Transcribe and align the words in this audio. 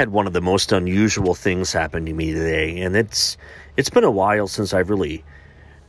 had 0.00 0.08
one 0.08 0.26
of 0.26 0.32
the 0.32 0.40
most 0.40 0.72
unusual 0.72 1.34
things 1.34 1.74
happen 1.74 2.06
to 2.06 2.12
me 2.14 2.32
today, 2.32 2.80
and 2.80 2.96
it's 2.96 3.36
it's 3.76 3.90
been 3.90 4.02
a 4.02 4.10
while 4.10 4.48
since 4.48 4.72
I've 4.72 4.88
really 4.88 5.22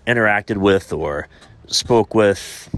interacted 0.05 0.57
with 0.57 0.91
or 0.91 1.29
spoke 1.67 2.13
with, 2.13 2.69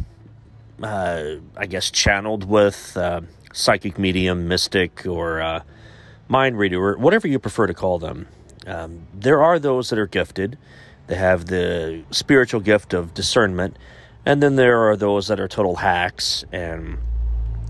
uh, 0.84 1.23
I 1.58 1.66
guess, 1.66 1.89
channeled 1.89 2.48
with 2.48 2.95
uh, 2.95 3.22
psychic 3.52 3.98
medium, 3.98 4.48
mystic, 4.48 5.08
or 5.08 5.42
uh, 5.42 5.61
mind 6.28 6.59
reader, 6.59 6.80
or 6.80 6.98
whatever 7.00 7.28
you 7.28 7.39
prefer 7.39 7.66
to 7.66 7.73
call 7.73 7.98
them. 7.98 8.28
Um, 8.67 9.08
there 9.11 9.42
are 9.42 9.58
those 9.58 9.89
that 9.89 9.98
are 9.98 10.06
gifted, 10.06 10.56
they 11.08 11.16
have 11.16 11.48
the 11.48 12.04
spiritual 12.11 12.61
gift 12.61 12.94
of 12.94 13.16
discernment, 13.16 13.78
and 14.23 14.44
then 14.44 14.56
there 14.56 14.88
are 14.88 14.95
those 14.95 15.30
that 15.30 15.39
are 15.39 15.48
total 15.48 15.78
hacks 15.78 16.45
and 16.52 17.00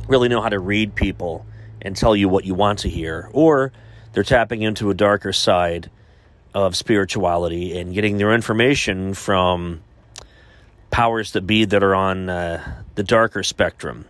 really 0.10 0.28
know 0.28 0.42
how 0.42 0.50
to 0.50 0.60
read 0.60 0.96
people 0.96 1.46
and 1.84 1.96
tell 1.96 2.16
you 2.16 2.30
what 2.30 2.46
you 2.46 2.56
want 2.56 2.80
to 2.80 2.90
hear, 2.90 3.30
or 3.34 3.72
they're 4.14 4.24
tapping 4.24 4.62
into 4.62 4.90
a 4.90 4.94
darker 4.94 5.34
side 5.34 5.92
of 6.54 6.76
spirituality 6.76 7.78
and 7.78 7.94
getting 7.94 8.18
their 8.18 8.32
information 8.32 9.14
from 9.14 9.82
powers 10.92 11.32
that 11.34 11.42
be 11.48 11.66
that 11.66 11.84
are 11.84 11.96
on 11.96 12.30
uh, 12.30 12.84
the 12.96 13.04
darker 13.04 13.44
spectrum. 13.44 14.06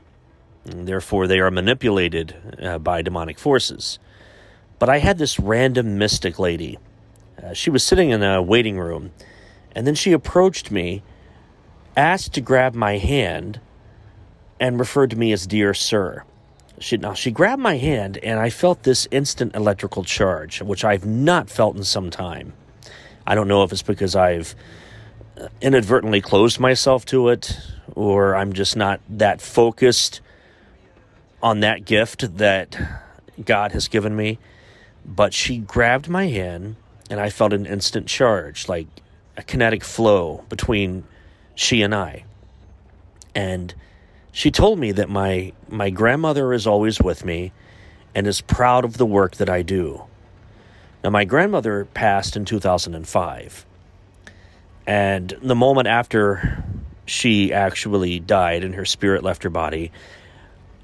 And 0.65 0.87
therefore, 0.87 1.27
they 1.27 1.39
are 1.39 1.51
manipulated 1.51 2.35
uh, 2.61 2.77
by 2.77 3.01
demonic 3.01 3.39
forces. 3.39 3.99
But 4.79 4.89
I 4.89 4.99
had 4.99 5.17
this 5.17 5.39
random 5.39 5.97
mystic 5.97 6.39
lady. 6.39 6.77
Uh, 7.41 7.53
she 7.53 7.69
was 7.69 7.83
sitting 7.83 8.09
in 8.09 8.21
a 8.21 8.41
waiting 8.41 8.77
room, 8.77 9.11
and 9.75 9.87
then 9.87 9.95
she 9.95 10.11
approached 10.11 10.71
me, 10.71 11.01
asked 11.97 12.33
to 12.33 12.41
grab 12.41 12.75
my 12.75 12.97
hand, 12.97 13.59
and 14.59 14.79
referred 14.79 15.09
to 15.09 15.17
me 15.17 15.31
as 15.31 15.47
Dear 15.47 15.73
Sir. 15.73 16.23
She, 16.83 16.97
now, 16.97 17.13
she 17.13 17.31
grabbed 17.31 17.61
my 17.61 17.77
hand, 17.77 18.17
and 18.17 18.37
I 18.37 18.49
felt 18.49 18.83
this 18.83 19.07
instant 19.09 19.55
electrical 19.55 20.03
charge, 20.03 20.61
which 20.61 20.83
I've 20.83 21.05
not 21.05 21.49
felt 21.49 21.77
in 21.77 21.85
some 21.85 22.09
time. 22.09 22.51
I 23.25 23.35
don't 23.35 23.47
know 23.47 23.63
if 23.63 23.71
it's 23.71 23.81
because 23.81 24.17
I've 24.17 24.53
uh, 25.39 25.47
inadvertently 25.61 26.19
closed 26.19 26.59
myself 26.59 27.05
to 27.05 27.29
it, 27.29 27.57
or 27.95 28.35
I'm 28.35 28.51
just 28.51 28.75
not 28.75 28.99
that 29.07 29.39
focused 29.39 30.19
on 31.41 31.61
that 31.61 31.85
gift 31.85 32.37
that 32.39 32.77
God 33.45 33.71
has 33.71 33.87
given 33.87 34.13
me. 34.13 34.37
But 35.05 35.33
she 35.33 35.59
grabbed 35.59 36.09
my 36.09 36.27
hand, 36.27 36.75
and 37.09 37.17
I 37.17 37.29
felt 37.29 37.53
an 37.53 37.65
instant 37.65 38.07
charge, 38.07 38.67
like 38.67 38.87
a 39.37 39.41
kinetic 39.41 39.85
flow 39.85 40.43
between 40.49 41.05
she 41.55 41.81
and 41.81 41.95
I. 41.95 42.25
And 43.33 43.73
she 44.33 44.49
told 44.49 44.79
me 44.79 44.91
that 44.91 45.09
my, 45.09 45.53
my 45.69 45.91
grandmother 45.91 46.53
is 46.53 46.65
always 46.65 46.99
with 46.99 47.23
me 47.23 47.53
and 48.15 48.25
is 48.25 48.41
proud 48.41 48.83
of 48.83 48.97
the 48.97 49.05
work 49.05 49.35
that 49.35 49.47
I 49.47 49.61
do. 49.61 50.03
Now, 51.03 51.11
my 51.11 51.23
grandmother 51.23 51.85
passed 51.85 52.35
in 52.35 52.43
2005. 52.43 53.65
And 54.87 55.37
the 55.41 55.55
moment 55.55 55.87
after 55.87 56.63
she 57.05 57.53
actually 57.53 58.19
died 58.19 58.63
and 58.63 58.73
her 58.73 58.85
spirit 58.85 59.23
left 59.23 59.43
her 59.43 59.51
body, 59.51 59.91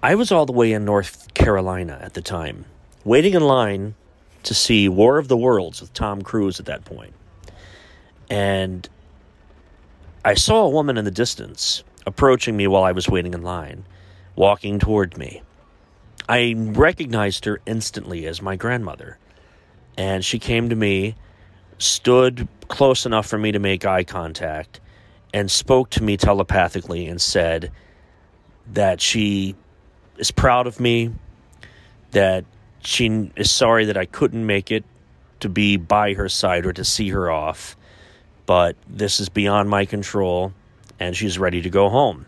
I 0.04 0.14
was 0.14 0.32
all 0.32 0.46
the 0.46 0.54
way 0.54 0.72
in 0.72 0.86
North 0.86 1.34
Carolina 1.34 1.98
at 2.02 2.14
the 2.14 2.22
time, 2.22 2.66
waiting 3.04 3.34
in 3.34 3.42
line 3.42 3.96
to 4.44 4.54
see 4.54 4.88
War 4.88 5.18
of 5.18 5.28
the 5.28 5.36
Worlds 5.36 5.82
with 5.82 5.92
Tom 5.94 6.22
Cruise 6.22 6.60
at 6.60 6.68
that 6.68 6.86
point. 6.86 7.14
And 8.30 8.88
I 10.24 10.36
saw 10.36 10.66
a 10.66 10.70
woman 10.70 10.98
in 11.00 11.06
the 11.06 11.12
distance 11.12 11.84
approaching 12.06 12.58
me 12.58 12.68
while 12.68 12.84
I 12.84 12.92
was 12.92 13.10
waiting 13.10 13.34
in 13.34 13.42
line, 13.42 13.86
walking 14.36 14.80
toward 14.80 15.18
me. 15.18 15.42
I 16.28 16.54
recognized 16.58 17.46
her 17.46 17.60
instantly 17.66 18.26
as 18.28 18.42
my 18.42 18.56
grandmother, 18.56 19.18
and 19.98 20.24
she 20.24 20.40
came 20.40 20.70
to 20.70 20.76
me, 20.76 21.16
stood 21.78 22.48
close 22.68 23.06
enough 23.06 23.26
for 23.26 23.38
me 23.38 23.52
to 23.52 23.60
make 23.60 23.86
eye 23.86 24.04
contact, 24.04 24.80
and 25.34 25.50
spoke 25.50 25.90
to 25.92 26.04
me 26.04 26.18
telepathically 26.18 27.08
and 27.08 27.22
said 27.22 27.72
that 28.74 29.02
she 29.02 29.56
is 30.18 30.32
proud 30.32 30.68
of 30.68 30.80
me, 30.80 31.12
that 32.12 32.46
she 32.82 33.32
is 33.36 33.52
sorry 33.52 33.86
that 33.86 33.98
I 33.98 34.06
couldn't 34.06 34.46
make 34.46 34.72
it 34.72 34.84
to 35.40 35.50
be 35.50 35.78
by 35.78 36.14
her 36.14 36.30
side 36.30 36.66
or 36.66 36.74
to 36.74 36.84
see 36.84 37.10
her 37.10 37.32
off, 37.32 37.76
but 38.46 38.76
this 38.88 39.20
is 39.20 39.30
beyond 39.30 39.70
my 39.70 39.86
control, 39.86 40.54
and 41.00 41.16
she's 41.16 41.40
ready 41.40 41.62
to 41.62 41.70
go 41.70 41.90
home. 41.90 42.26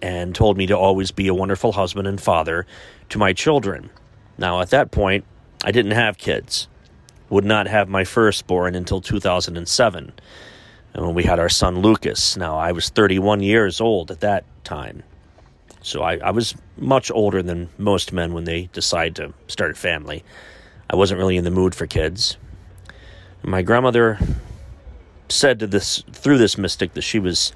And 0.00 0.34
told 0.34 0.56
me 0.56 0.66
to 0.66 0.78
always 0.78 1.10
be 1.10 1.26
a 1.28 1.34
wonderful 1.34 1.72
husband 1.72 2.06
and 2.06 2.20
father 2.20 2.66
to 3.08 3.18
my 3.18 3.32
children. 3.32 3.90
Now, 4.38 4.60
at 4.60 4.70
that 4.70 4.92
point, 4.92 5.24
I 5.64 5.72
didn't 5.72 5.92
have 5.92 6.18
kids. 6.18 6.68
Would 7.30 7.44
not 7.44 7.66
have 7.66 7.88
my 7.88 8.04
firstborn 8.04 8.74
until 8.74 9.00
2007, 9.00 10.12
and 10.94 11.04
when 11.04 11.14
we 11.14 11.24
had 11.24 11.38
our 11.38 11.48
son 11.48 11.80
Lucas. 11.80 12.36
Now, 12.36 12.56
I 12.56 12.72
was 12.72 12.88
31 12.88 13.42
years 13.42 13.80
old 13.80 14.10
at 14.10 14.20
that 14.20 14.44
time. 14.64 15.02
So 15.82 16.02
I, 16.02 16.18
I 16.18 16.30
was 16.30 16.54
much 16.76 17.10
older 17.10 17.42
than 17.42 17.68
most 17.76 18.12
men 18.12 18.32
when 18.32 18.44
they 18.44 18.68
decide 18.72 19.16
to 19.16 19.32
start 19.46 19.72
a 19.72 19.74
family. 19.74 20.24
I 20.88 20.96
wasn't 20.96 21.18
really 21.18 21.36
in 21.36 21.44
the 21.44 21.50
mood 21.50 21.74
for 21.74 21.86
kids. 21.86 22.36
My 23.42 23.62
grandmother 23.62 24.18
said 25.28 25.58
to 25.60 25.66
this 25.66 26.02
through 26.12 26.38
this 26.38 26.58
mystic 26.58 26.94
that 26.94 27.02
she 27.02 27.18
was 27.18 27.52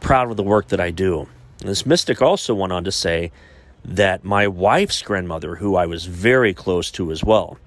proud 0.00 0.30
of 0.30 0.36
the 0.36 0.42
work 0.42 0.68
that 0.68 0.80
I 0.80 0.90
do. 0.90 1.28
This 1.58 1.86
mystic 1.86 2.20
also 2.20 2.54
went 2.54 2.72
on 2.72 2.84
to 2.84 2.92
say 2.92 3.30
that 3.84 4.24
my 4.24 4.46
wife's 4.46 5.02
grandmother, 5.02 5.56
who 5.56 5.76
I 5.76 5.86
was 5.86 6.06
very 6.06 6.54
close 6.54 6.90
to 6.92 7.10
as 7.10 7.24
well, 7.24 7.58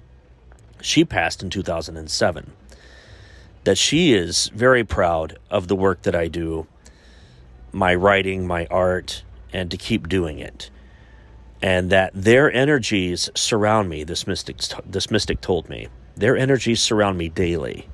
she 0.80 1.04
passed 1.04 1.42
in 1.42 1.50
2007. 1.50 2.52
That 3.64 3.78
she 3.78 4.14
is 4.14 4.48
very 4.54 4.84
proud 4.84 5.38
of 5.50 5.68
the 5.68 5.76
work 5.76 6.02
that 6.02 6.14
I 6.14 6.28
do, 6.28 6.66
my 7.72 7.94
writing, 7.94 8.46
my 8.46 8.66
art, 8.66 9.22
and 9.52 9.70
to 9.70 9.76
keep 9.76 10.08
doing 10.08 10.38
it. 10.38 10.70
And 11.62 11.90
that 11.90 12.12
their 12.14 12.52
energies 12.52 13.30
surround 13.34 13.88
me, 13.88 14.04
this 14.04 14.26
mystic, 14.26 14.58
this 14.84 15.10
mystic 15.10 15.40
told 15.40 15.68
me. 15.68 15.88
Their 16.14 16.36
energies 16.36 16.80
surround 16.80 17.18
me 17.18 17.28
daily. 17.28 17.88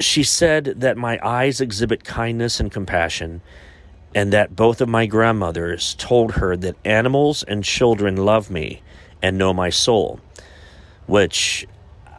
She 0.00 0.22
said 0.22 0.64
that 0.78 0.96
my 0.96 1.18
eyes 1.22 1.60
exhibit 1.60 2.04
kindness 2.04 2.60
and 2.60 2.72
compassion, 2.72 3.42
and 4.14 4.32
that 4.32 4.56
both 4.56 4.80
of 4.80 4.88
my 4.88 5.06
grandmothers 5.06 5.94
told 5.94 6.32
her 6.32 6.56
that 6.56 6.76
animals 6.84 7.42
and 7.42 7.64
children 7.64 8.16
love 8.16 8.50
me 8.50 8.82
and 9.22 9.38
know 9.38 9.54
my 9.54 9.70
soul, 9.70 10.20
which 11.06 11.66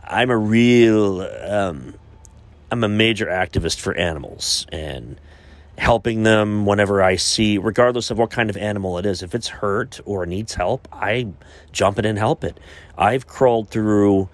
I'm 0.04 0.30
a 0.30 0.38
real, 0.38 1.22
um, 1.22 1.96
I'm 2.72 2.84
a 2.84 2.90
major 2.90 3.28
activist 3.28 3.80
for 3.80 3.96
animals 3.96 4.66
and 4.72 5.20
helping 5.78 6.24
them 6.24 6.66
whenever 6.66 7.02
I 7.02 7.16
see, 7.16 7.58
regardless 7.58 8.12
of 8.12 8.18
what 8.18 8.30
kind 8.30 8.50
of 8.50 8.58
animal 8.58 8.98
it 8.98 9.06
is. 9.06 9.24
If 9.24 9.34
it's 9.36 9.48
hurt 9.48 10.00
or 10.06 10.26
needs 10.26 10.54
help, 10.54 10.88
I 10.92 11.28
jump 11.72 12.00
in 12.00 12.06
and 12.06 12.18
help 12.18 12.44
it. 12.44 12.60
I've 12.98 13.28
crawled 13.28 13.70
through, 13.70 14.30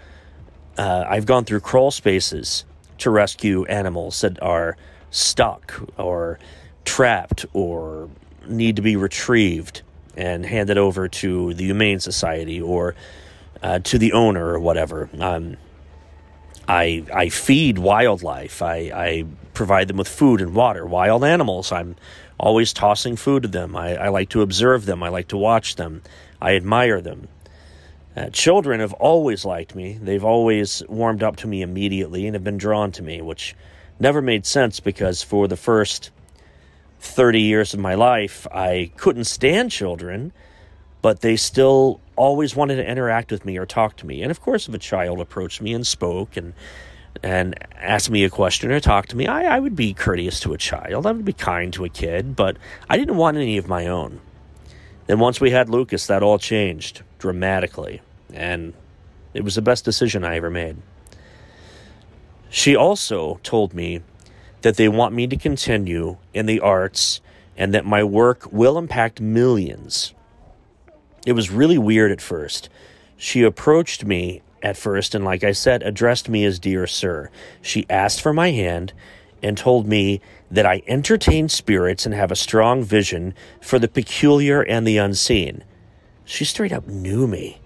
uh, 0.77 1.05
I've 1.07 1.25
gone 1.25 1.45
through 1.45 1.61
crawl 1.61 1.91
spaces 1.91 2.65
to 2.99 3.09
rescue 3.09 3.65
animals 3.65 4.21
that 4.21 4.41
are 4.41 4.77
stuck 5.11 5.79
or 5.97 6.39
trapped 6.85 7.45
or 7.53 8.09
need 8.47 8.75
to 8.75 8.81
be 8.81 8.95
retrieved 8.95 9.81
and 10.15 10.45
handed 10.45 10.77
over 10.77 11.07
to 11.07 11.53
the 11.53 11.65
Humane 11.65 11.99
Society 11.99 12.61
or 12.61 12.95
uh, 13.61 13.79
to 13.79 13.97
the 13.97 14.13
owner 14.13 14.53
or 14.53 14.59
whatever. 14.59 15.09
Um, 15.19 15.57
I 16.67 17.03
I 17.13 17.29
feed 17.29 17.79
wildlife. 17.79 18.61
I, 18.61 18.91
I 18.93 19.25
provide 19.53 19.87
them 19.87 19.97
with 19.97 20.07
food 20.07 20.41
and 20.41 20.53
water. 20.53 20.85
Wild 20.85 21.23
animals. 21.23 21.71
I'm 21.71 21.95
always 22.39 22.71
tossing 22.73 23.15
food 23.15 23.43
to 23.43 23.49
them. 23.49 23.75
I, 23.75 23.97
I 23.97 24.07
like 24.09 24.29
to 24.29 24.41
observe 24.41 24.85
them. 24.85 25.03
I 25.03 25.09
like 25.09 25.27
to 25.29 25.37
watch 25.37 25.75
them. 25.75 26.01
I 26.41 26.55
admire 26.55 27.01
them. 27.01 27.27
Uh, 28.15 28.29
children 28.31 28.79
have 28.79 28.93
always 28.93 29.45
liked 29.45 29.75
me. 29.75 29.93
They've 30.01 30.23
always 30.23 30.83
warmed 30.89 31.21
up 31.21 31.35
to 31.37 31.47
me 31.47 31.61
immediately 31.61 32.25
and 32.25 32.35
have 32.35 32.43
been 32.43 32.57
drawn 32.57 32.91
to 32.93 33.03
me, 33.03 33.21
which 33.21 33.55
never 33.99 34.21
made 34.21 34.45
sense 34.45 34.79
because 34.79 35.21
for 35.21 35.47
the 35.47 35.55
first 35.55 36.09
30 36.99 37.39
years 37.39 37.73
of 37.73 37.79
my 37.79 37.93
life, 37.93 38.47
I 38.51 38.91
couldn't 38.97 39.25
stand 39.25 39.71
children, 39.71 40.33
but 41.01 41.21
they 41.21 41.35
still 41.35 42.01
always 42.15 42.55
wanted 42.55 42.77
to 42.77 42.89
interact 42.89 43.31
with 43.31 43.45
me 43.45 43.57
or 43.57 43.65
talk 43.65 43.95
to 43.97 44.07
me. 44.07 44.21
And 44.21 44.31
of 44.31 44.41
course, 44.41 44.67
if 44.67 44.73
a 44.73 44.79
child 44.79 45.19
approached 45.19 45.61
me 45.61 45.73
and 45.73 45.85
spoke 45.85 46.35
and 46.35 46.53
and 47.23 47.55
asked 47.75 48.09
me 48.11 48.23
a 48.23 48.29
question 48.29 48.71
or 48.71 48.79
talked 48.79 49.09
to 49.09 49.17
me, 49.17 49.25
I, 49.25 49.55
I 49.55 49.59
would 49.59 49.75
be 49.75 49.93
courteous 49.93 50.39
to 50.41 50.53
a 50.53 50.57
child. 50.57 51.05
I 51.05 51.11
would 51.11 51.25
be 51.25 51.33
kind 51.33 51.73
to 51.73 51.83
a 51.83 51.89
kid, 51.89 52.35
but 52.35 52.55
I 52.87 52.97
didn't 52.97 53.17
want 53.17 53.35
any 53.35 53.57
of 53.57 53.67
my 53.67 53.87
own. 53.87 54.21
Then 55.07 55.19
once 55.19 55.41
we 55.41 55.49
had 55.49 55.69
Lucas, 55.69 56.05
that 56.05 56.21
all 56.21 56.37
changed 56.37 57.01
dramatically, 57.19 58.01
and 58.33 58.73
it 59.33 59.43
was 59.43 59.55
the 59.55 59.61
best 59.61 59.85
decision 59.85 60.23
I 60.23 60.35
ever 60.37 60.49
made. 60.49 60.77
She 62.49 62.75
also 62.75 63.39
told 63.43 63.73
me 63.73 64.01
that 64.61 64.75
they 64.75 64.89
want 64.89 65.13
me 65.13 65.27
to 65.27 65.37
continue 65.37 66.17
in 66.33 66.47
the 66.47 66.59
arts 66.59 67.21
and 67.55 67.73
that 67.73 67.85
my 67.85 68.03
work 68.03 68.51
will 68.51 68.77
impact 68.77 69.21
millions 69.21 70.13
it 71.25 71.33
was 71.33 71.51
really 71.51 71.77
weird 71.77 72.11
at 72.11 72.21
first. 72.21 72.69
She 73.17 73.43
approached 73.43 74.05
me 74.05 74.41
at 74.63 74.77
first 74.77 75.13
and, 75.13 75.25
like 75.25 75.43
I 75.43 75.51
said, 75.51 75.83
addressed 75.83 76.29
me 76.29 76.45
as 76.45 76.59
Dear 76.59 76.87
Sir. 76.87 77.29
She 77.61 77.85
asked 77.89 78.21
for 78.21 78.33
my 78.33 78.51
hand 78.51 78.93
and 79.43 79.57
told 79.57 79.87
me 79.87 80.21
that 80.51 80.65
I 80.65 80.81
entertain 80.87 81.47
spirits 81.49 82.05
and 82.05 82.15
have 82.15 82.31
a 82.31 82.35
strong 82.35 82.83
vision 82.83 83.33
for 83.61 83.79
the 83.79 83.87
peculiar 83.87 84.61
and 84.61 84.87
the 84.87 84.97
unseen. 84.97 85.63
She 86.29 86.45
straight 86.45 86.71
up 86.71 86.87
knew 86.87 87.25
me. 87.25 87.57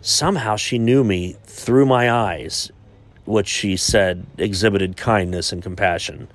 Somehow 0.00 0.56
she 0.56 0.78
knew 0.78 1.04
me 1.04 1.36
through 1.44 1.84
my 1.84 2.10
eyes, 2.10 2.72
which 3.26 3.46
she 3.46 3.76
said 3.76 4.24
exhibited 4.38 4.96
kindness 4.96 5.52
and 5.52 5.62
compassion. 5.62 6.28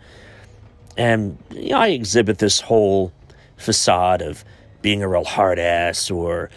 And 0.95 1.39
you 1.49 1.69
know, 1.69 1.79
I 1.79 1.87
exhibit 1.87 2.37
this 2.37 2.61
whole 2.61 3.11
facade 3.57 4.21
of 4.21 4.45
being 4.83 5.01
a 5.01 5.07
real 5.07 5.23
hard 5.23 5.57
ass 5.57 6.11
or 6.11 6.51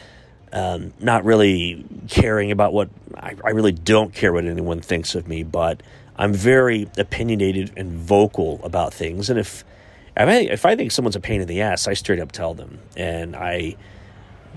um, 0.53 0.93
not 1.01 1.25
really 1.25 1.83
caring 2.09 2.51
about 2.51 2.75
what 2.75 2.91
I, 3.17 3.37
I 3.43 3.51
really 3.51 3.73
don't 3.73 4.13
care 4.13 4.31
what 4.31 4.45
anyone 4.45 4.83
thinks 4.83 5.15
of 5.15 5.27
me, 5.27 5.43
but 5.43 5.83
I'm 6.17 6.35
very 6.35 6.87
opinionated 6.99 7.73
and 7.79 7.93
vocal 7.93 8.61
about 8.63 8.93
things. 8.93 9.31
And 9.31 9.39
if 9.39 9.65
if 10.19 10.29
I, 10.29 10.35
if 10.35 10.67
I 10.67 10.77
think 10.77 10.93
someone's 10.93 11.17
a 11.17 11.21
pain 11.21 11.41
in 11.41 11.49
the 11.49 11.63
ass, 11.63 11.89
I 11.89 11.95
straight 11.95 12.21
up 12.21 12.31
tell 12.31 12.53
them. 12.53 12.79
And 12.95 13.35
I 13.35 13.77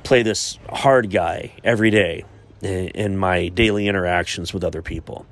play 0.08 0.24
this 0.24 0.58
hard 0.70 1.12
guy 1.12 1.52
every 1.66 1.92
day 1.92 2.24
in, 2.62 3.18
my 3.18 3.50
daily 3.50 3.90
interactions 3.90 4.54
with 4.54 4.64
other 4.64 4.82
people. 4.82 5.26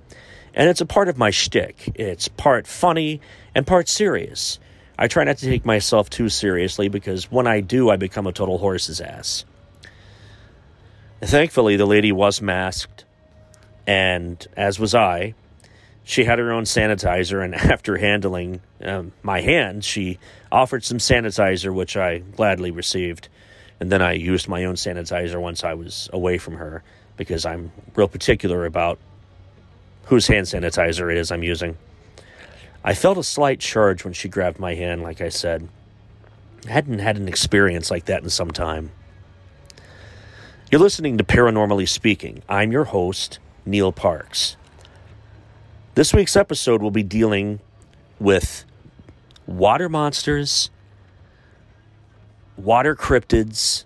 And 0.53 0.69
it's 0.69 0.81
a 0.81 0.85
part 0.85 1.07
of 1.07 1.17
my 1.17 1.29
shtick. 1.29 1.93
It's 1.95 2.27
part 2.27 2.67
funny 2.67 3.21
and 3.55 3.65
part 3.65 3.87
serious. 3.87 4.59
I 4.99 5.07
try 5.07 5.23
not 5.23 5.37
to 5.37 5.45
take 5.45 5.63
myself 5.63 6.09
too 6.09 6.27
seriously 6.27 6.89
because 6.89 7.31
when 7.31 7.47
I 7.47 7.61
do, 7.61 7.89
I 7.89 7.95
become 7.95 8.27
a 8.27 8.33
total 8.33 8.57
horse's 8.57 8.99
ass. 8.99 9.45
Thankfully, 11.21 11.77
the 11.77 11.85
lady 11.85 12.11
was 12.11 12.41
masked, 12.41 13.05
and 13.87 14.45
as 14.57 14.77
was 14.77 14.93
I. 14.93 15.35
She 16.03 16.25
had 16.25 16.37
her 16.37 16.51
own 16.51 16.65
sanitizer, 16.65 17.41
and 17.43 17.55
after 17.73 17.97
handling 17.97 18.59
um, 18.83 19.13
my 19.23 19.39
hand, 19.39 19.85
she 19.85 20.19
offered 20.51 20.83
some 20.83 20.97
sanitizer, 20.97 21.73
which 21.73 21.95
I 21.95 22.19
gladly 22.19 22.71
received. 22.71 23.29
And 23.79 23.91
then 23.91 24.01
I 24.01 24.13
used 24.13 24.47
my 24.47 24.63
own 24.65 24.75
sanitizer 24.75 25.39
once 25.39 25.63
I 25.63 25.73
was 25.73 26.09
away 26.13 26.37
from 26.37 26.55
her 26.55 26.83
because 27.17 27.45
I'm 27.45 27.71
real 27.95 28.07
particular 28.07 28.65
about 28.65 28.99
whose 30.05 30.27
hand 30.27 30.45
sanitizer 30.45 31.11
it 31.11 31.17
is 31.17 31.31
I'm 31.31 31.43
using. 31.43 31.77
I 32.83 32.93
felt 32.93 33.17
a 33.17 33.23
slight 33.23 33.59
charge 33.59 34.03
when 34.03 34.13
she 34.13 34.29
grabbed 34.29 34.59
my 34.59 34.75
hand, 34.75 35.01
like 35.01 35.19
I 35.19 35.29
said. 35.29 35.67
I 36.67 36.71
hadn't 36.71 36.99
had 36.99 37.17
an 37.17 37.27
experience 37.27 37.89
like 37.89 38.05
that 38.05 38.23
in 38.23 38.29
some 38.29 38.51
time. 38.51 38.91
You're 40.71 40.81
listening 40.81 41.17
to 41.17 41.23
Paranormally 41.23 41.87
Speaking. 41.87 42.43
I'm 42.47 42.71
your 42.71 42.85
host, 42.85 43.39
Neil 43.65 43.91
Parks. 43.91 44.57
This 45.95 46.13
week's 46.13 46.35
episode 46.35 46.81
will 46.81 46.91
be 46.91 47.03
dealing 47.03 47.59
with 48.19 48.65
water 49.47 49.89
monsters, 49.89 50.69
water 52.57 52.95
cryptids, 52.95 53.85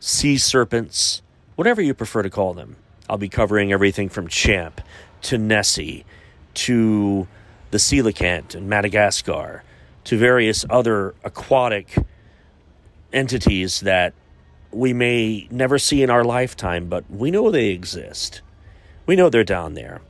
sea 0.00 0.38
serpents, 0.38 1.22
whatever 1.56 1.82
you 1.82 1.94
prefer 1.94 2.22
to 2.22 2.30
call 2.30 2.54
them. 2.54 2.76
I'll 3.08 3.18
be 3.18 3.28
covering 3.28 3.72
everything 3.72 4.08
from 4.08 4.28
Champ 4.28 4.80
to 5.22 5.38
Nessie 5.38 6.04
to 6.54 7.26
the 7.70 7.78
coelacanth 7.78 8.54
in 8.54 8.68
Madagascar 8.68 9.62
to 10.04 10.16
various 10.16 10.64
other 10.70 11.14
aquatic 11.24 11.96
entities 13.12 13.80
that 13.80 14.14
we 14.70 14.92
may 14.92 15.48
never 15.50 15.78
see 15.78 16.02
in 16.02 16.10
our 16.10 16.24
lifetime, 16.24 16.88
but 16.88 17.04
we 17.10 17.30
know 17.30 17.50
they 17.50 17.68
exist. 17.68 18.42
We 19.06 19.16
know 19.16 19.30
they're 19.30 19.44
down 19.44 19.74
there. 19.74 20.00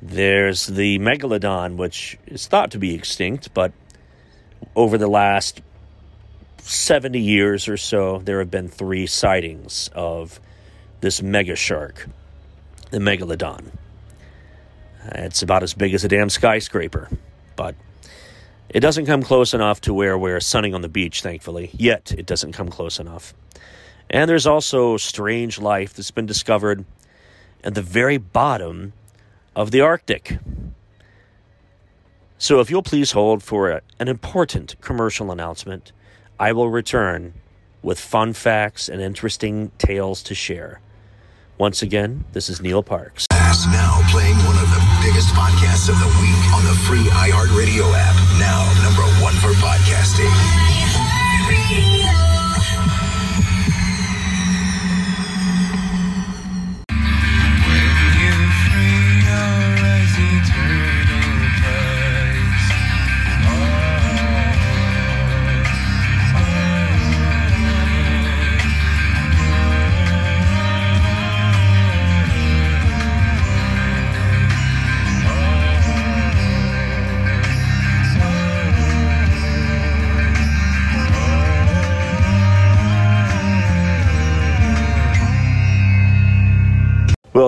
There's 0.00 0.66
the 0.66 0.98
megalodon, 0.98 1.76
which 1.76 2.18
is 2.26 2.46
thought 2.46 2.70
to 2.72 2.78
be 2.78 2.94
extinct, 2.94 3.54
but 3.54 3.72
over 4.74 4.98
the 4.98 5.08
last 5.08 5.62
70 6.68 7.20
years 7.20 7.68
or 7.68 7.76
so, 7.76 8.18
there 8.18 8.40
have 8.40 8.50
been 8.50 8.68
three 8.68 9.06
sightings 9.06 9.88
of 9.94 10.40
this 11.00 11.22
mega 11.22 11.54
shark, 11.54 12.08
the 12.90 12.98
megalodon. 12.98 13.66
It's 15.04 15.42
about 15.42 15.62
as 15.62 15.74
big 15.74 15.94
as 15.94 16.04
a 16.04 16.08
damn 16.08 16.28
skyscraper, 16.28 17.08
but 17.54 17.76
it 18.68 18.80
doesn't 18.80 19.06
come 19.06 19.22
close 19.22 19.54
enough 19.54 19.80
to 19.82 19.94
where 19.94 20.18
we're 20.18 20.40
sunning 20.40 20.74
on 20.74 20.80
the 20.80 20.88
beach, 20.88 21.22
thankfully. 21.22 21.70
Yet, 21.72 22.12
it 22.18 22.26
doesn't 22.26 22.52
come 22.52 22.68
close 22.68 22.98
enough. 22.98 23.32
And 24.10 24.28
there's 24.28 24.46
also 24.46 24.96
strange 24.96 25.60
life 25.60 25.94
that's 25.94 26.10
been 26.10 26.26
discovered 26.26 26.84
at 27.62 27.74
the 27.74 27.82
very 27.82 28.18
bottom 28.18 28.92
of 29.54 29.70
the 29.70 29.82
Arctic. 29.82 30.38
So, 32.38 32.58
if 32.58 32.70
you'll 32.70 32.82
please 32.82 33.12
hold 33.12 33.44
for 33.44 33.70
a, 33.70 33.82
an 34.00 34.08
important 34.08 34.74
commercial 34.80 35.30
announcement, 35.30 35.92
I 36.38 36.52
will 36.52 36.68
return 36.68 37.32
with 37.82 37.98
fun 37.98 38.34
facts 38.34 38.88
and 38.88 39.00
interesting 39.00 39.70
tales 39.78 40.22
to 40.24 40.34
share. 40.34 40.80
Once 41.56 41.80
again, 41.80 42.24
this 42.32 42.50
is 42.50 42.60
Neil 42.60 42.82
Parks. 42.82 43.26
Now 43.30 44.02
playing 44.10 44.36
one 44.44 44.56
of 44.56 44.68
the 44.68 44.82
biggest 45.02 45.28
podcasts 45.34 45.88
of 45.88 45.98
the 45.98 46.06
week 46.20 46.52
on 46.52 46.62
the 46.64 46.74
free 46.84 47.08
iHeartRadio 47.08 47.90
app. 47.96 48.14
Now 48.38 48.66
number 48.84 49.02
one 49.22 49.34
for 49.34 49.52
podcasting. 49.64 50.30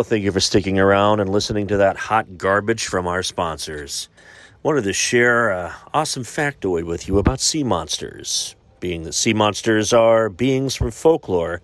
Thank 0.03 0.25
you 0.25 0.33
for 0.33 0.41
sticking 0.41 0.79
around 0.79 1.21
and 1.21 1.29
listening 1.29 1.67
to 1.69 1.77
that 1.79 1.97
hot 1.97 2.39
garbage 2.39 2.87
from 2.87 3.07
our 3.07 3.23
sponsors. 3.23 4.09
Wanted 4.63 4.85
to 4.85 4.93
share 4.93 5.51
an 5.51 5.73
awesome 5.93 6.23
factoid 6.23 6.85
with 6.85 7.09
you 7.09 7.19
about 7.19 7.41
sea 7.41 7.65
monsters. 7.65 8.55
Being 8.81 9.03
that 9.03 9.15
sea 9.15 9.35
monsters 9.35 9.93
are 9.93 10.29
beings 10.29 10.77
from 10.77 10.91
folklore 10.91 11.63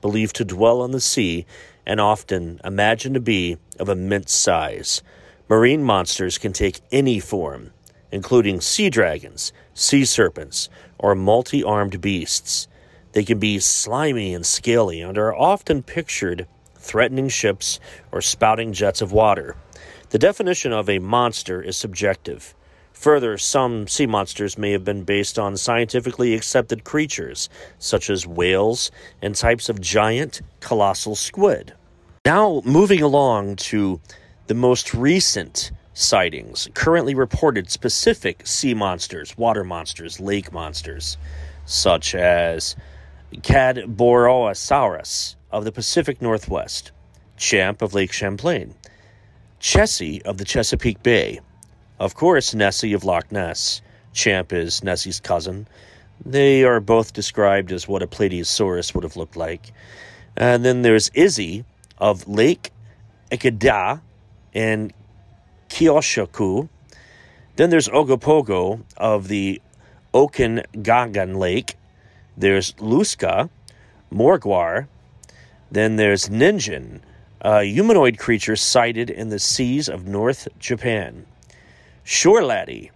believed 0.00 0.36
to 0.36 0.44
dwell 0.44 0.80
on 0.80 0.92
the 0.92 1.00
sea 1.00 1.44
and 1.84 2.00
often 2.00 2.60
imagined 2.64 3.14
to 3.14 3.20
be 3.20 3.56
of 3.78 3.88
immense 3.88 4.32
size. 4.32 5.02
Marine 5.48 5.82
monsters 5.82 6.38
can 6.38 6.52
take 6.52 6.80
any 6.92 7.18
form, 7.18 7.72
including 8.10 8.60
sea 8.60 8.90
dragons, 8.90 9.52
sea 9.74 10.04
serpents, 10.04 10.68
or 10.98 11.14
multi 11.14 11.64
armed 11.64 12.00
beasts. 12.00 12.68
They 13.12 13.24
can 13.24 13.38
be 13.38 13.58
slimy 13.58 14.34
and 14.34 14.46
scaly 14.46 15.00
and 15.00 15.18
are 15.18 15.34
often 15.34 15.82
pictured 15.82 16.46
threatening 16.82 17.28
ships, 17.28 17.80
or 18.10 18.20
spouting 18.20 18.72
jets 18.72 19.00
of 19.00 19.12
water. 19.12 19.56
The 20.10 20.18
definition 20.18 20.72
of 20.72 20.90
a 20.90 20.98
monster 20.98 21.62
is 21.62 21.76
subjective. 21.76 22.54
Further, 22.92 23.38
some 23.38 23.88
sea 23.88 24.06
monsters 24.06 24.58
may 24.58 24.72
have 24.72 24.84
been 24.84 25.04
based 25.04 25.38
on 25.38 25.56
scientifically 25.56 26.34
accepted 26.34 26.84
creatures, 26.84 27.48
such 27.78 28.10
as 28.10 28.26
whales 28.26 28.90
and 29.22 29.34
types 29.34 29.68
of 29.68 29.80
giant, 29.80 30.42
colossal 30.60 31.16
squid. 31.16 31.72
Now, 32.24 32.62
moving 32.64 33.02
along 33.02 33.56
to 33.56 34.00
the 34.46 34.54
most 34.54 34.94
recent 34.94 35.72
sightings, 35.94 36.68
currently 36.74 37.14
reported 37.14 37.70
specific 37.70 38.46
sea 38.46 38.74
monsters, 38.74 39.36
water 39.36 39.64
monsters, 39.64 40.20
lake 40.20 40.52
monsters, 40.52 41.16
such 41.64 42.14
as 42.14 42.76
Cadborosaurus, 43.34 45.36
of 45.52 45.64
the 45.64 45.72
Pacific 45.72 46.22
Northwest, 46.22 46.92
Champ 47.36 47.82
of 47.82 47.94
Lake 47.94 48.12
Champlain, 48.12 48.74
Chessie 49.60 50.22
of 50.22 50.38
the 50.38 50.44
Chesapeake 50.44 51.02
Bay, 51.02 51.40
of 52.02 52.16
course, 52.16 52.52
Nessie 52.52 52.94
of 52.94 53.04
Loch 53.04 53.30
Ness. 53.30 53.80
Champ 54.12 54.52
is 54.52 54.82
Nessie's 54.82 55.20
cousin. 55.20 55.68
They 56.26 56.64
are 56.64 56.80
both 56.80 57.12
described 57.12 57.70
as 57.70 57.86
what 57.86 58.02
a 58.02 58.08
Plesiosaurus 58.08 58.92
would 58.92 59.04
have 59.04 59.16
looked 59.16 59.36
like. 59.36 59.72
And 60.36 60.64
then 60.64 60.82
there's 60.82 61.10
Izzy 61.14 61.64
of 61.98 62.26
Lake 62.26 62.72
Ikeda 63.30 64.00
in 64.52 64.92
Kyoshoku. 65.68 66.68
Then 67.54 67.70
there's 67.70 67.88
Ogopogo 67.88 68.82
of 68.96 69.28
the 69.28 69.62
Okanagan 70.12 71.34
Lake. 71.34 71.76
There's 72.36 72.72
Lusca, 72.74 73.48
Morgawr, 74.12 74.88
Then 75.72 75.96
there's 75.96 76.28
Ningen, 76.28 77.00
a 77.40 77.64
humanoid 77.64 78.18
creature 78.18 78.56
sighted 78.56 79.08
in 79.08 79.30
the 79.30 79.38
seas 79.38 79.88
of 79.88 80.06
North 80.06 80.46
Japan. 80.58 81.24
Shore 82.04 82.44
Laddie, 82.44 82.90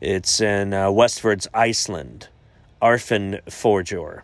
it's 0.00 0.40
in 0.40 0.72
uh, 0.72 0.86
Westfjords, 0.86 1.46
Iceland. 1.52 2.28
Arfin 2.80 3.42
Forjor. 3.44 4.22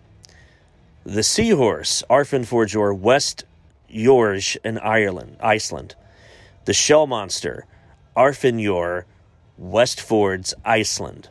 The 1.05 1.23
Seahorse, 1.23 2.03
Arfin 2.09 2.47
Forjor, 2.47 2.97
West 2.97 3.45
Yorge 3.93 4.57
in 4.65 4.79
Ireland, 4.79 5.37
Iceland. 5.41 5.95
The 6.65 6.73
Shell 6.73 7.07
Monster, 7.07 7.67
Arfinjor, 8.17 9.05
Westfjords, 9.61 10.55
Iceland. 10.65 11.29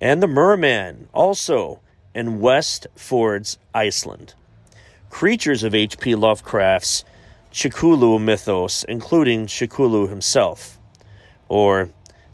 And 0.00 0.22
the 0.22 0.28
Merman, 0.28 1.08
also 1.12 1.80
in 2.14 2.38
Westfjords, 2.38 3.58
Iceland. 3.74 4.32
Creatures 5.14 5.62
of 5.62 5.76
H.P. 5.76 6.16
Lovecraft's 6.16 7.04
Chikulu 7.52 8.20
mythos, 8.20 8.82
including 8.88 9.46
Chikulu 9.46 10.08
himself, 10.08 10.76
or 11.48 11.90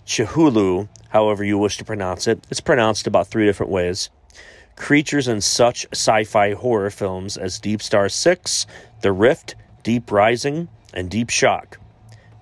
Chihulu, 0.07 0.89
however 1.11 1.45
you 1.45 1.59
wish 1.59 1.77
to 1.77 1.85
pronounce 1.85 2.27
it. 2.27 2.43
It's 2.49 2.63
pronounced 2.63 3.07
about 3.07 3.27
three 3.27 3.45
different 3.45 3.71
ways. 3.71 4.09
Creatures 4.77 5.29
in 5.29 5.43
such 5.43 5.87
sci 5.93 6.25
fi 6.25 6.55
horror 6.55 6.89
films 6.89 7.37
as 7.37 7.59
Deep 7.59 7.83
Star 7.83 8.09
6, 8.09 8.67
The 9.03 9.13
Rift, 9.13 9.57
Deep 9.83 10.11
Rising, 10.11 10.69
and 10.95 11.11
Deep 11.11 11.29
Shock. 11.29 11.79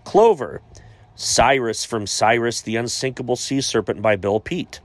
Clover, 0.05 0.63
Cyrus 1.17 1.85
from 1.85 2.07
Cyrus 2.07 2.63
the 2.63 2.77
Unsinkable 2.77 3.35
Sea 3.35 3.61
Serpent 3.61 4.01
by 4.01 4.15
Bill 4.15 4.39
Peet. 4.39 4.79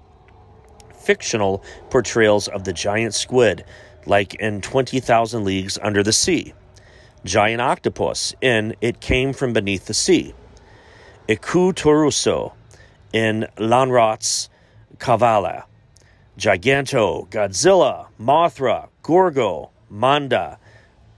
Fictional 0.98 1.64
portrayals 1.92 2.48
of 2.48 2.64
the 2.64 2.74
giant 2.74 3.14
squid, 3.14 3.64
like 4.06 4.36
in 4.36 4.62
20,000 4.62 5.44
Leagues 5.44 5.78
Under 5.82 6.04
the 6.04 6.14
Sea. 6.14 6.54
Giant 7.26 7.62
octopus 7.62 8.36
in 8.42 8.76
It 8.82 9.00
Came 9.00 9.34
From 9.34 9.54
Beneath 9.54 9.86
the 9.86 9.94
Sea. 9.94 10.34
Iku 11.30 11.72
Toruso 11.72 12.54
in 13.14 13.48
Lönnrot's 13.58 14.50
Kavala. 14.98 15.64
Giganto, 16.38 17.30
Godzilla, 17.30 18.08
Mothra, 18.20 18.90
Gorgo, 19.04 19.70
Manda, 19.90 20.58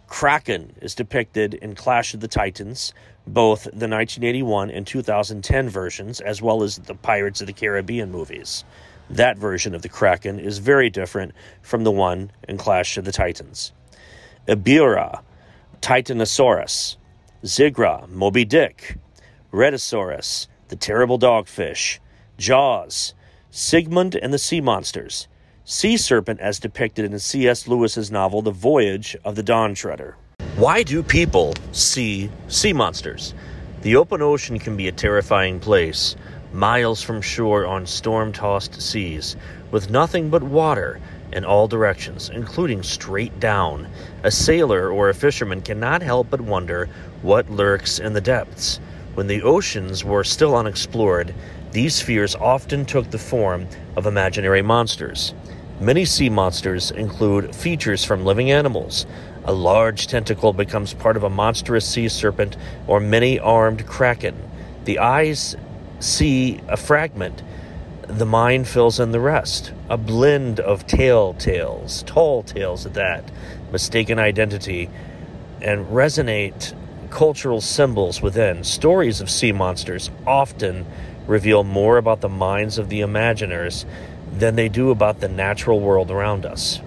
Kraken 0.08 0.76
is 0.82 0.94
depicted 0.94 1.54
in 1.56 1.74
Clash 1.74 2.14
of 2.14 2.20
the 2.20 2.28
Titans, 2.28 2.94
both 3.26 3.64
the 3.64 3.88
1981 3.88 4.70
and 4.70 4.86
2010 4.86 5.70
versions, 5.70 6.22
as 6.22 6.42
well 6.42 6.64
as 6.64 6.78
the 6.78 6.96
Pirates 6.96 7.42
of 7.42 7.48
the 7.48 7.54
Caribbean 7.54 8.12
movies. 8.12 8.64
That 9.10 9.38
version 9.38 9.76
of 9.76 9.82
the 9.82 9.90
Kraken 9.90 10.40
is 10.40 10.58
very 10.58 10.90
different 10.90 11.34
from 11.62 11.84
the 11.84 11.92
one 11.92 12.32
in 12.48 12.58
Clash 12.58 12.98
of 12.98 13.06
the 13.06 13.12
Titans. 13.12 13.72
Ebirah, 14.48 15.22
Titanosaurus, 15.82 16.98
Zigra, 17.44 18.10
Moby 18.10 18.46
Dick, 18.46 18.98
Rhedosaurus, 19.52 20.48
the 20.70 20.76
Terrible 20.76 21.20
Dogfish, 21.20 22.00
Jaws, 22.38 23.14
Sigmund 23.52 24.16
and 24.16 24.34
the 24.34 24.40
Sea 24.40 24.62
Monsters, 24.62 25.28
Sea 25.64 25.98
Serpent 25.98 26.40
as 26.40 26.60
depicted 26.60 27.06
in 27.06 27.18
C.S. 27.18 27.68
Lewis's 27.68 28.12
novel 28.12 28.42
The 28.42 28.52
Voyage 28.52 29.16
of 29.24 29.36
the 29.36 29.44
Dawn 29.44 29.74
Treader. 29.74 30.16
Why 30.58 30.84
do 30.84 31.04
people 31.04 31.54
see 31.72 32.30
sea 32.48 32.74
monsters? 32.74 33.34
The 33.82 33.96
open 33.96 34.22
ocean 34.22 34.58
can 34.58 34.76
be 34.76 34.88
a 34.88 34.92
terrifying 34.92 35.60
place, 35.60 36.16
miles 36.56 37.02
from 37.02 37.22
shore 37.22 37.66
on 37.66 37.86
storm 37.86 38.32
tossed 38.32 38.82
seas, 38.82 39.36
with 39.72 39.90
nothing 39.90 40.30
but 40.30 40.42
water 40.42 41.00
in 41.32 41.44
all 41.44 41.68
directions, 41.68 42.30
including 42.30 42.82
straight 42.82 43.40
down. 43.40 43.88
A 44.24 44.32
sailor 44.32 44.90
or 44.90 45.10
a 45.10 45.14
fisherman 45.14 45.62
cannot 45.62 46.02
help 46.02 46.30
but 46.30 46.42
wonder 46.42 46.88
what 47.22 47.50
lurks 47.52 48.00
in 48.00 48.14
the 48.14 48.22
depths. 48.22 48.80
When 49.16 49.28
the 49.28 49.44
oceans 49.44 50.04
were 50.04 50.24
still 50.24 50.56
unexplored, 50.56 51.34
these 51.72 52.02
fears 52.02 52.36
often 52.36 52.86
took 52.86 53.12
the 53.12 53.18
form 53.18 53.68
of 53.98 54.06
imaginary 54.06 54.62
monsters. 54.62 55.34
Many 55.80 56.06
sea 56.06 56.30
monsters 56.30 56.92
include 56.92 57.54
features 57.54 58.06
from 58.06 58.24
living 58.24 58.50
animals. 58.50 59.06
A 59.44 59.52
large 59.52 60.08
tentacle 60.08 60.54
becomes 60.54 60.94
part 60.94 61.18
of 61.18 61.24
a 61.24 61.30
monstrous 61.30 61.86
sea 61.86 62.08
serpent 62.08 62.56
or 62.88 63.02
many 63.02 63.40
armed 63.40 63.86
kraken. 63.86 64.36
The 64.86 65.00
eyes 65.00 65.56
see 66.00 66.60
a 66.68 66.78
fragment, 66.78 67.42
the 68.08 68.26
mind 68.26 68.68
fills 68.68 69.00
in 69.00 69.12
the 69.12 69.20
rest. 69.20 69.72
A 69.90 69.98
blend 69.98 70.60
of 70.60 70.86
tale 70.86 71.34
tales, 71.34 72.04
tall 72.04 72.44
tales 72.44 72.86
at 72.86 72.94
that, 72.94 73.32
mistaken 73.72 74.20
identity, 74.20 74.90
and 75.62 75.86
resonate 75.88 76.74
cultural 77.10 77.62
symbols 77.62 78.22
within. 78.22 78.64
Stories 78.64 79.22
of 79.22 79.30
sea 79.30 79.52
monsters 79.52 80.12
often 80.28 80.86
reveal 81.28 81.64
more 81.64 81.98
about 81.98 82.22
the 82.22 82.30
minds 82.30 82.78
of 82.78 82.90
the 82.90 83.02
imaginers 83.02 83.86
than 84.32 84.56
they 84.56 84.70
do 84.70 84.92
about 84.92 85.20
the 85.20 85.28
natural 85.28 85.80
world 85.80 86.12
around 86.12 86.46
us. 86.46 86.82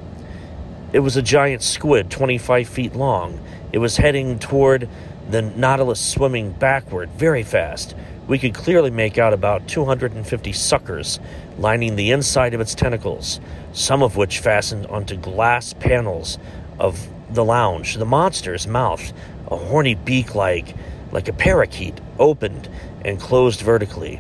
It 0.93 1.01
was 1.01 1.17
a 1.17 1.23
giant 1.23 1.63
squid 1.63 2.11
25 2.11 2.69
feet 2.69 2.95
long. 2.95 3.41
It 3.73 3.79
was 3.79 3.97
heading 3.97 4.39
toward 4.39 4.89
the 5.31 5.43
Nautilus, 5.43 6.01
swimming 6.01 6.53
backward 6.53 7.11
very 7.11 7.43
fast. 7.43 7.95
We 8.29 8.39
could 8.39 8.53
clearly 8.53 8.91
make 8.91 9.17
out 9.17 9.33
about 9.33 9.67
250 9.69 10.53
suckers 10.53 11.19
lining 11.59 11.97
the 11.97 12.11
inside 12.11 12.53
of 12.53 12.61
its 12.61 12.75
tentacles, 12.75 13.41
some 13.73 14.03
of 14.03 14.17
which 14.17 14.41
fastened 14.41 14.87
onto 14.87 15.17
glass 15.17 15.73
panels 15.73 16.39
of 16.79 17.09
the 17.31 17.45
lounge. 17.45 17.97
The 17.97 18.05
monster's 18.05 18.67
mouth, 18.67 19.13
a 19.51 19.57
horny 19.57 19.95
beak 19.95 20.35
like 20.35 20.77
like 21.11 21.27
a 21.27 21.33
parakeet, 21.33 21.99
opened 22.19 22.69
and 23.03 23.19
closed 23.19 23.63
vertically. 23.63 24.17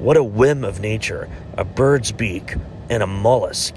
What 0.00 0.16
a 0.16 0.24
whim 0.24 0.64
of 0.64 0.80
nature, 0.80 1.28
a 1.56 1.64
bird's 1.64 2.10
beak 2.10 2.56
and 2.90 3.00
a 3.00 3.06
mollusk. 3.06 3.76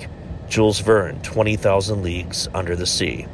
Jules 0.49 0.79
Verne, 0.79 1.21
20,000 1.21 2.01
Leagues 2.01 2.47
Under 2.55 2.75
the 2.75 2.87
Sea. 2.87 3.27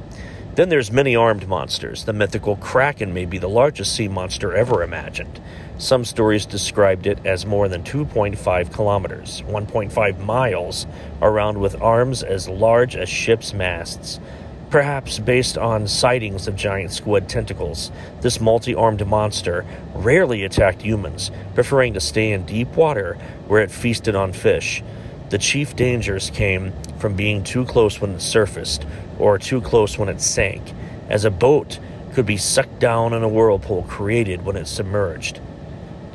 Then 0.56 0.68
there's 0.68 0.92
many 0.92 1.16
armed 1.16 1.48
monsters. 1.48 2.04
The 2.04 2.14
mythical 2.14 2.58
kraken 2.58 3.14
may 3.14 3.26
be 3.26 3.38
the 3.38 3.48
largest 3.48 3.96
sea 3.96 4.10
monster 4.10 4.54
ever 4.54 4.84
imagined. 4.84 5.42
Some 5.78 6.06
stories 6.06 6.46
described 6.46 7.06
it 7.06 7.20
as 7.26 7.46
more 7.46 7.68
than 7.68 7.84
2.5 7.84 8.72
kilometers, 8.72 9.42
1.5 9.42 10.20
miles, 10.20 10.88
around 11.22 11.60
with 11.60 11.82
arms 11.82 12.24
as 12.24 12.48
large 12.48 12.96
as 12.96 13.10
ships' 13.10 13.54
masts. 13.54 14.22
Perhaps 14.70 15.20
based 15.20 15.58
on 15.58 15.88
sightings 15.88 16.48
of 16.48 16.56
giant 16.56 16.92
squid 16.92 17.28
tentacles, 17.28 17.92
this 18.22 18.40
multi 18.40 18.74
armed 18.74 19.06
monster 19.06 19.66
rarely 19.94 20.46
attacked 20.46 20.82
humans, 20.82 21.30
preferring 21.56 21.94
to 21.94 22.00
stay 22.00 22.32
in 22.32 22.46
deep 22.46 22.70
water 22.78 23.18
where 23.48 23.62
it 23.62 23.70
feasted 23.70 24.16
on 24.16 24.32
fish. 24.32 24.82
The 25.30 25.38
chief 25.38 25.76
dangers 25.76 26.30
came 26.30 26.72
from 27.00 27.18
being 27.18 27.44
too 27.44 27.66
close 27.66 28.00
when 28.00 28.12
it 28.12 28.22
surfaced 28.22 28.86
or 29.20 29.38
too 29.38 29.60
close 29.60 29.98
when 29.98 30.08
it 30.08 30.22
sank, 30.22 30.74
as 31.10 31.26
a 31.26 31.32
boat 31.32 31.80
could 32.14 32.26
be 32.26 32.38
sucked 32.38 32.80
down 32.80 33.12
in 33.12 33.24
a 33.24 33.28
whirlpool 33.28 33.84
created 33.84 34.46
when 34.46 34.56
it 34.56 34.68
submerged. 34.68 35.42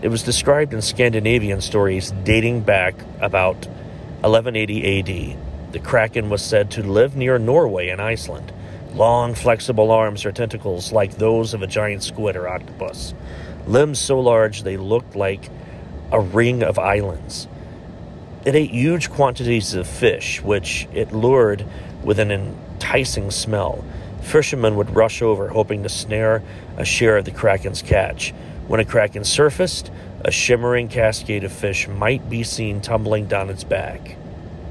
It 0.03 0.09
was 0.09 0.23
described 0.23 0.73
in 0.73 0.81
Scandinavian 0.81 1.61
stories 1.61 2.15
dating 2.25 2.63
back 2.63 2.95
about 3.21 3.67
1180 4.23 4.99
AD. 4.99 5.73
The 5.73 5.79
kraken 5.79 6.31
was 6.31 6.43
said 6.43 6.71
to 6.71 6.83
live 6.83 7.17
near 7.17 7.39
Norway 7.39 7.91
and 7.91 8.01
Iceland. 8.01 8.51
Long, 8.95 9.35
flexible 9.35 9.91
arms 9.91 10.25
or 10.25 10.33
tentacles 10.33 10.91
like 10.91 11.17
those 11.17 11.53
of 11.53 11.61
a 11.61 11.67
giant 11.67 12.03
squid 12.03 12.35
or 12.35 12.49
octopus. 12.49 13.13
Limbs 13.67 13.99
so 13.99 14.19
large 14.19 14.63
they 14.63 14.79
looked 14.79 15.17
like 15.17 15.51
a 16.11 16.19
ring 16.19 16.63
of 16.63 16.79
islands. 16.79 17.47
It 18.47 18.55
ate 18.55 18.71
huge 18.71 19.11
quantities 19.11 19.75
of 19.75 19.87
fish, 19.87 20.41
which 20.41 20.89
it 20.95 21.13
lured 21.13 21.67
with 22.03 22.19
an 22.19 22.31
enticing 22.31 23.31
smell. 23.31 23.85
Fishermen 24.23 24.77
would 24.77 24.97
rush 24.97 25.21
over, 25.21 25.49
hoping 25.49 25.83
to 25.83 25.91
snare 25.91 26.43
a 26.79 26.87
share 26.87 27.19
of 27.19 27.27
the 27.27 27.31
kraken's 27.31 27.83
catch. 27.83 28.33
When 28.71 28.79
a 28.79 28.85
kraken 28.85 29.25
surfaced, 29.25 29.91
a 30.21 30.31
shimmering 30.31 30.87
cascade 30.87 31.43
of 31.43 31.51
fish 31.51 31.89
might 31.89 32.31
be 32.31 32.45
seen 32.45 32.81
tumbling 32.81 33.27
down 33.27 33.51
its 33.51 33.65
back. 33.65 34.15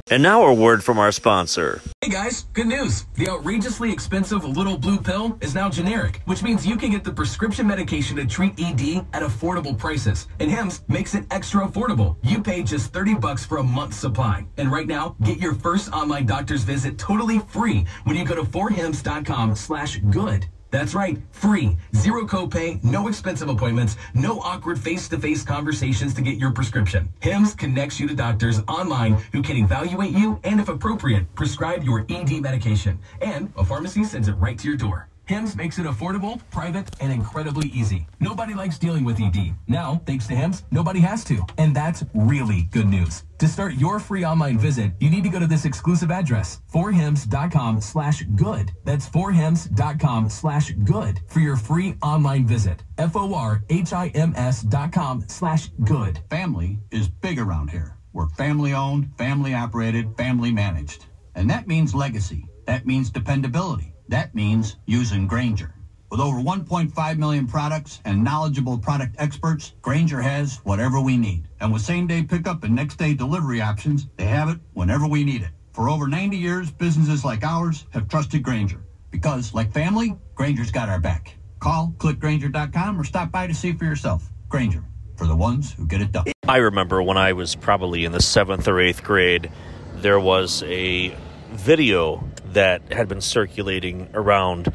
And 0.09 0.23
now 0.23 0.45
a 0.45 0.53
word 0.53 0.85
from 0.85 0.97
our 0.97 1.11
sponsor. 1.11 1.81
Hey 1.99 2.09
guys, 2.09 2.43
good 2.53 2.67
news. 2.67 3.07
The 3.15 3.27
outrageously 3.27 3.91
expensive 3.91 4.45
little 4.45 4.77
blue 4.77 5.01
pill 5.01 5.37
is 5.41 5.53
now 5.53 5.69
generic, 5.69 6.21
which 6.27 6.43
means 6.43 6.65
you 6.65 6.77
can 6.77 6.91
get 6.91 7.03
the 7.03 7.11
prescription 7.11 7.67
medication 7.67 8.15
to 8.15 8.25
treat 8.25 8.53
ED 8.57 9.05
at 9.11 9.21
affordable 9.21 9.77
prices. 9.77 10.29
And 10.39 10.49
Hims 10.49 10.81
makes 10.87 11.13
it 11.13 11.25
extra 11.29 11.67
affordable. 11.67 12.15
You 12.23 12.41
pay 12.41 12.63
just 12.63 12.93
30 12.93 13.15
bucks 13.15 13.45
for 13.45 13.57
a 13.57 13.63
month's 13.63 13.97
supply. 13.97 14.45
And 14.55 14.71
right 14.71 14.87
now, 14.87 15.17
get 15.23 15.39
your 15.39 15.55
first 15.55 15.91
online 15.91 16.25
doctor's 16.25 16.63
visit 16.63 16.97
totally 16.97 17.39
free 17.39 17.85
when 18.05 18.15
you 18.15 18.23
go 18.23 18.35
to 18.35 18.43
forhims.com 18.43 19.57
slash 19.57 19.97
good. 20.09 20.47
That's 20.71 20.93
right, 20.93 21.17
free, 21.31 21.77
zero 21.95 22.27
copay, 22.27 22.83
no 22.83 23.07
expensive 23.07 23.49
appointments, 23.49 23.97
no 24.13 24.39
awkward 24.39 24.79
face-to-face 24.79 25.43
conversations 25.43 26.13
to 26.13 26.21
get 26.21 26.37
your 26.37 26.51
prescription. 26.51 27.09
HIMS 27.21 27.55
connects 27.55 27.99
you 27.99 28.07
to 28.07 28.15
doctors 28.15 28.61
online 28.67 29.13
who 29.31 29.41
can 29.41 29.57
evaluate 29.57 30.11
you 30.11 30.39
and, 30.43 30.59
if 30.59 30.69
appropriate, 30.69 31.33
prescribe 31.35 31.83
your 31.83 32.05
ED 32.09 32.41
medication. 32.41 32.99
And 33.21 33.51
a 33.57 33.65
pharmacy 33.65 34.03
sends 34.03 34.27
it 34.27 34.33
right 34.33 34.57
to 34.59 34.67
your 34.67 34.77
door. 34.77 35.08
HIMS 35.29 35.55
makes 35.55 35.77
it 35.77 35.85
affordable, 35.85 36.41
private, 36.49 36.89
and 36.99 37.13
incredibly 37.13 37.69
easy. 37.69 38.07
Nobody 38.19 38.55
likes 38.55 38.79
dealing 38.79 39.03
with 39.03 39.21
ED. 39.21 39.53
Now, 39.67 40.01
thanks 40.07 40.25
to 40.25 40.33
HIMS, 40.33 40.63
nobody 40.71 40.99
has 41.01 41.23
to. 41.25 41.45
And 41.59 41.75
that's 41.75 42.03
really 42.15 42.63
good 42.71 42.87
news. 42.87 43.25
To 43.37 43.47
start 43.47 43.75
your 43.75 43.99
free 43.99 44.25
online 44.25 44.57
visit, 44.57 44.93
you 44.99 45.11
need 45.11 45.21
to 45.21 45.29
go 45.29 45.37
to 45.37 45.45
this 45.45 45.65
exclusive 45.65 46.09
address, 46.09 46.61
forhims.com 46.73 47.79
slash 47.79 48.23
good. 48.35 48.71
That's 48.85 49.07
forhims.com 49.07 50.29
slash 50.29 50.71
good 50.83 51.21
for 51.27 51.41
your 51.41 51.57
free 51.57 51.95
online 52.01 52.47
visit. 52.47 52.81
F-O-R-H-I-M-S 52.97 54.63
dot 54.63 54.91
com 54.91 55.23
slash 55.27 55.67
good. 55.83 56.21
Family 56.31 56.79
is 56.89 57.07
big 57.07 57.37
around 57.37 57.69
here. 57.69 57.95
We're 58.13 58.29
family 58.29 58.73
owned, 58.73 59.15
family 59.15 59.53
operated, 59.53 60.17
family 60.17 60.51
managed. 60.51 61.05
And 61.35 61.47
that 61.51 61.67
means 61.67 61.93
legacy. 61.93 62.49
That 62.65 62.87
means 62.87 63.11
dependability. 63.11 63.93
That 64.09 64.33
means 64.33 64.75
using 64.87 65.27
Grainger. 65.27 65.71
With 66.09 66.19
over 66.19 66.39
1.5 66.39 67.17
million 67.19 67.45
products 67.45 68.01
and 68.05 68.23
knowledgeable 68.23 68.79
product 68.79 69.15
experts, 69.19 69.73
Grainger 69.83 70.19
has 70.19 70.55
whatever 70.63 70.99
we 70.99 71.15
need. 71.15 71.47
And 71.59 71.71
with 71.71 71.83
same 71.83 72.07
day 72.07 72.23
pickup 72.23 72.63
and 72.63 72.75
next 72.75 72.95
day 72.95 73.13
delivery 73.13 73.61
options, 73.61 74.07
they 74.17 74.25
have 74.25 74.49
it 74.49 74.57
whenever 74.73 75.07
we 75.07 75.23
need 75.23 75.43
it. 75.43 75.51
For 75.73 75.89
over 75.89 76.07
90 76.07 76.35
years, 76.35 76.71
businesses 76.71 77.23
like 77.23 77.43
ours 77.43 77.85
have 77.91 78.07
trusted 78.07 78.41
Grainger. 78.41 78.83
Because, 79.11 79.53
like 79.53 79.71
family, 79.71 80.17
Grainger's 80.33 80.71
got 80.71 80.89
our 80.89 80.99
back. 80.99 81.35
Call 81.59 81.93
clickgrainger.com 81.99 82.99
or 82.99 83.03
stop 83.03 83.31
by 83.31 83.45
to 83.45 83.53
see 83.53 83.73
for 83.73 83.85
yourself. 83.85 84.27
Grainger, 84.47 84.83
for 85.17 85.27
the 85.27 85.35
ones 85.35 85.73
who 85.73 85.85
get 85.85 86.01
it 86.01 86.11
done. 86.11 86.25
I 86.47 86.57
remember 86.57 87.03
when 87.03 87.17
I 87.17 87.33
was 87.33 87.53
probably 87.53 88.05
in 88.05 88.11
the 88.11 88.23
seventh 88.23 88.67
or 88.67 88.79
eighth 88.79 89.03
grade, 89.03 89.51
there 89.97 90.19
was 90.19 90.63
a 90.63 91.15
video 91.51 92.27
that 92.53 92.91
had 92.91 93.07
been 93.07 93.21
circulating 93.21 94.09
around 94.13 94.73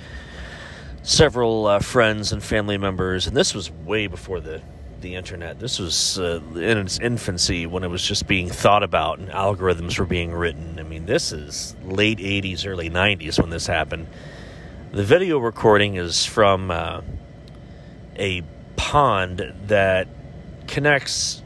several 1.02 1.66
uh, 1.66 1.78
friends 1.80 2.32
and 2.32 2.42
family 2.42 2.78
members, 2.78 3.26
and 3.26 3.36
this 3.36 3.54
was 3.54 3.70
way 3.70 4.06
before 4.06 4.40
the 4.40 4.62
the 5.00 5.14
internet. 5.14 5.60
This 5.60 5.78
was 5.78 6.18
uh, 6.18 6.40
in 6.54 6.78
its 6.78 6.98
infancy 6.98 7.66
when 7.66 7.84
it 7.84 7.88
was 7.88 8.02
just 8.02 8.26
being 8.26 8.48
thought 8.48 8.82
about 8.82 9.18
and 9.18 9.28
algorithms 9.28 9.98
were 9.98 10.06
being 10.06 10.32
written. 10.32 10.80
I 10.80 10.82
mean, 10.82 11.06
this 11.06 11.30
is 11.30 11.76
late 11.84 12.18
'80s, 12.18 12.66
early 12.66 12.90
'90s 12.90 13.38
when 13.38 13.50
this 13.50 13.66
happened. 13.66 14.08
The 14.92 15.04
video 15.04 15.38
recording 15.38 15.96
is 15.96 16.24
from 16.24 16.70
uh, 16.70 17.02
a 18.16 18.42
pond 18.76 19.52
that 19.66 20.08
connects 20.66 21.42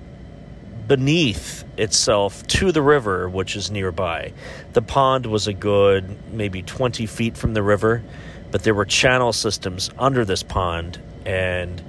beneath 0.89 1.65
itself 1.79 2.45
to 2.47 2.73
the 2.73 2.83
river, 2.83 3.29
which 3.29 3.55
is 3.55 3.71
nearby. 3.71 4.33
The 4.73 4.83
pond 4.83 5.27
was 5.27 5.47
a 5.47 5.53
good 5.53 6.33
maybe 6.33 6.63
20 6.63 7.07
feet 7.07 7.37
from 7.37 7.53
the 7.53 7.63
river, 7.63 8.03
but 8.51 8.63
there 8.63 8.75
were 8.75 8.87
channel 8.87 9.35
systems 9.35 9.91
under 9.99 10.25
this 10.25 10.43
pond, 10.43 11.01
and 11.27 11.83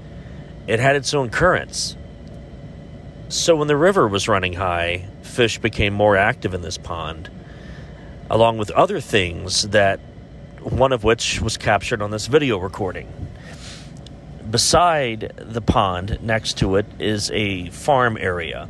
it 0.68 0.82
had 0.82 0.98
its 0.98 1.14
own 1.14 1.30
currents. 1.30 1.96
So 3.30 3.56
when 3.56 3.68
the 3.68 3.78
river 3.78 4.08
was 4.08 4.28
running 4.28 4.54
high, 4.54 5.08
fish 5.22 5.60
became 5.60 5.94
more 5.94 6.18
active 6.18 6.54
in 6.54 6.62
this 6.62 6.78
pond, 6.78 7.30
along 8.30 8.58
with 8.58 8.70
other 8.72 9.00
things 9.00 9.70
that 9.70 10.02
one 10.62 10.92
of 10.92 11.06
which 11.06 11.42
was 11.42 11.56
captured 11.56 12.02
on 12.02 12.12
this 12.12 12.28
video 12.28 12.58
recording. 12.58 13.08
Beside 14.50 15.32
the 15.38 15.62
pond, 15.62 16.20
next 16.22 16.58
to 16.58 16.76
it, 16.76 16.86
is 17.00 17.32
a 17.32 17.70
farm 17.70 18.18
area 18.20 18.68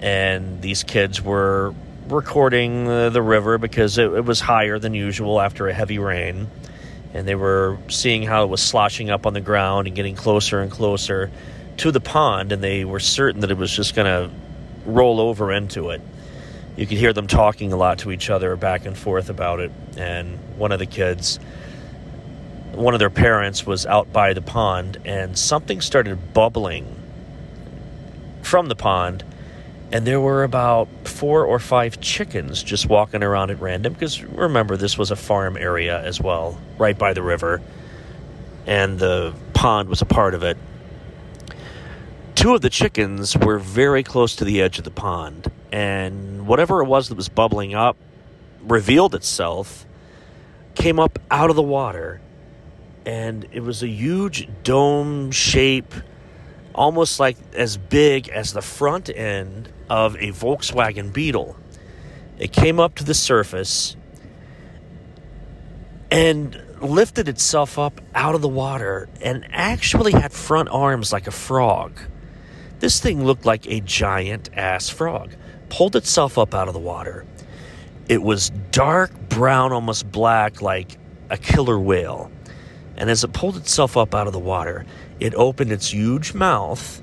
and 0.00 0.60
these 0.60 0.82
kids 0.82 1.22
were 1.22 1.74
recording 2.08 2.84
the, 2.84 3.10
the 3.10 3.22
river 3.22 3.58
because 3.58 3.98
it, 3.98 4.12
it, 4.12 4.24
was 4.24 4.40
higher 4.40 4.78
than 4.78 4.94
usual 4.94 5.40
after 5.40 5.68
a 5.68 5.74
heavy 5.74 5.98
rain. 5.98 6.48
And 7.14 7.26
they 7.26 7.34
were 7.34 7.78
seeing 7.88 8.22
how 8.22 8.44
it 8.44 8.48
was 8.48 8.62
sloshing 8.62 9.10
up 9.10 9.26
on 9.26 9.32
the 9.32 9.40
ground 9.40 9.86
and 9.86 9.96
getting 9.96 10.14
closer 10.14 10.60
and 10.60 10.70
closer 10.70 11.30
to 11.78 11.90
the 11.90 12.00
pond, 12.00 12.52
and 12.52 12.62
they 12.62 12.84
were 12.84 13.00
certain 13.00 13.40
that 13.40 13.50
it 13.50 13.58
was 13.58 13.74
just 13.74 13.94
going 13.94 14.06
to 14.06 14.34
roll 14.84 15.20
over 15.20 15.52
into 15.52 15.90
it. 15.90 16.00
You 16.76 16.86
could 16.86 16.98
hear 16.98 17.12
them 17.12 17.26
talking 17.26 17.72
a 17.72 17.76
lot 17.76 18.00
to 18.00 18.12
each 18.12 18.28
other 18.28 18.54
back 18.56 18.84
and 18.86 18.96
forth 18.96 19.30
about 19.30 19.60
it. 19.60 19.72
And 19.96 20.38
one 20.58 20.72
of 20.72 20.78
the 20.78 20.86
kids, 20.86 21.38
one 22.72 22.92
of 22.94 23.00
their 23.00 23.10
parents, 23.10 23.66
was 23.66 23.86
out 23.86 24.12
by 24.12 24.34
the 24.34 24.42
pond, 24.42 24.98
and 25.06 25.38
something 25.38 25.80
started 25.80 26.34
bubbling 26.34 26.94
from 28.42 28.68
the 28.68 28.76
pond 28.76 29.24
and 29.92 30.06
there 30.06 30.20
were 30.20 30.42
about 30.42 30.88
four 31.04 31.44
or 31.44 31.58
five 31.58 32.00
chickens 32.00 32.62
just 32.62 32.88
walking 32.88 33.22
around 33.22 33.50
at 33.50 33.60
random 33.60 33.92
because 33.92 34.22
remember 34.22 34.76
this 34.76 34.98
was 34.98 35.10
a 35.10 35.16
farm 35.16 35.56
area 35.56 36.02
as 36.02 36.20
well 36.20 36.58
right 36.78 36.98
by 36.98 37.12
the 37.12 37.22
river 37.22 37.62
and 38.66 38.98
the 38.98 39.32
pond 39.54 39.88
was 39.88 40.02
a 40.02 40.06
part 40.06 40.34
of 40.34 40.42
it. 40.42 40.56
Two 42.34 42.54
of 42.54 42.60
the 42.60 42.70
chickens 42.70 43.36
were 43.36 43.58
very 43.58 44.02
close 44.02 44.36
to 44.36 44.44
the 44.44 44.60
edge 44.60 44.78
of 44.78 44.84
the 44.84 44.90
pond 44.90 45.50
and 45.72 46.46
whatever 46.46 46.82
it 46.82 46.86
was 46.86 47.08
that 47.08 47.14
was 47.14 47.28
bubbling 47.28 47.74
up 47.74 47.96
revealed 48.62 49.14
itself 49.14 49.86
came 50.74 50.98
up 50.98 51.18
out 51.30 51.48
of 51.48 51.56
the 51.56 51.62
water 51.62 52.20
and 53.06 53.46
it 53.52 53.60
was 53.60 53.82
a 53.82 53.88
huge 53.88 54.48
dome 54.64 55.30
shape 55.30 55.94
almost 56.74 57.18
like 57.20 57.36
as 57.54 57.76
big 57.76 58.28
as 58.28 58.52
the 58.52 58.60
front 58.60 59.08
end 59.08 59.68
of 59.88 60.16
a 60.16 60.28
Volkswagen 60.28 61.12
Beetle. 61.12 61.56
It 62.38 62.52
came 62.52 62.78
up 62.78 62.96
to 62.96 63.04
the 63.04 63.14
surface 63.14 63.96
and 66.10 66.60
lifted 66.80 67.28
itself 67.28 67.78
up 67.78 68.00
out 68.14 68.34
of 68.34 68.42
the 68.42 68.48
water 68.48 69.08
and 69.22 69.46
actually 69.50 70.12
had 70.12 70.32
front 70.32 70.68
arms 70.68 71.12
like 71.12 71.26
a 71.26 71.30
frog. 71.30 71.98
This 72.78 73.00
thing 73.00 73.24
looked 73.24 73.46
like 73.46 73.66
a 73.66 73.80
giant 73.80 74.50
ass 74.54 74.88
frog. 74.88 75.34
Pulled 75.68 75.96
itself 75.96 76.38
up 76.38 76.54
out 76.54 76.68
of 76.68 76.74
the 76.74 76.80
water. 76.80 77.26
It 78.08 78.22
was 78.22 78.50
dark 78.70 79.10
brown, 79.28 79.72
almost 79.72 80.10
black, 80.12 80.62
like 80.62 80.98
a 81.30 81.36
killer 81.36 81.78
whale. 81.78 82.30
And 82.96 83.10
as 83.10 83.24
it 83.24 83.32
pulled 83.32 83.56
itself 83.56 83.96
up 83.96 84.14
out 84.14 84.26
of 84.26 84.32
the 84.32 84.38
water, 84.38 84.86
it 85.18 85.34
opened 85.34 85.72
its 85.72 85.92
huge 85.92 86.34
mouth 86.34 87.02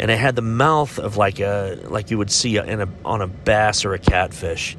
and 0.00 0.10
it 0.10 0.18
had 0.18 0.34
the 0.34 0.42
mouth 0.42 0.98
of 0.98 1.18
like 1.18 1.40
a 1.40 1.78
like 1.84 2.10
you 2.10 2.16
would 2.16 2.30
see 2.30 2.56
in 2.56 2.80
a 2.80 2.88
on 3.04 3.20
a 3.20 3.26
bass 3.26 3.84
or 3.84 3.92
a 3.92 3.98
catfish. 3.98 4.74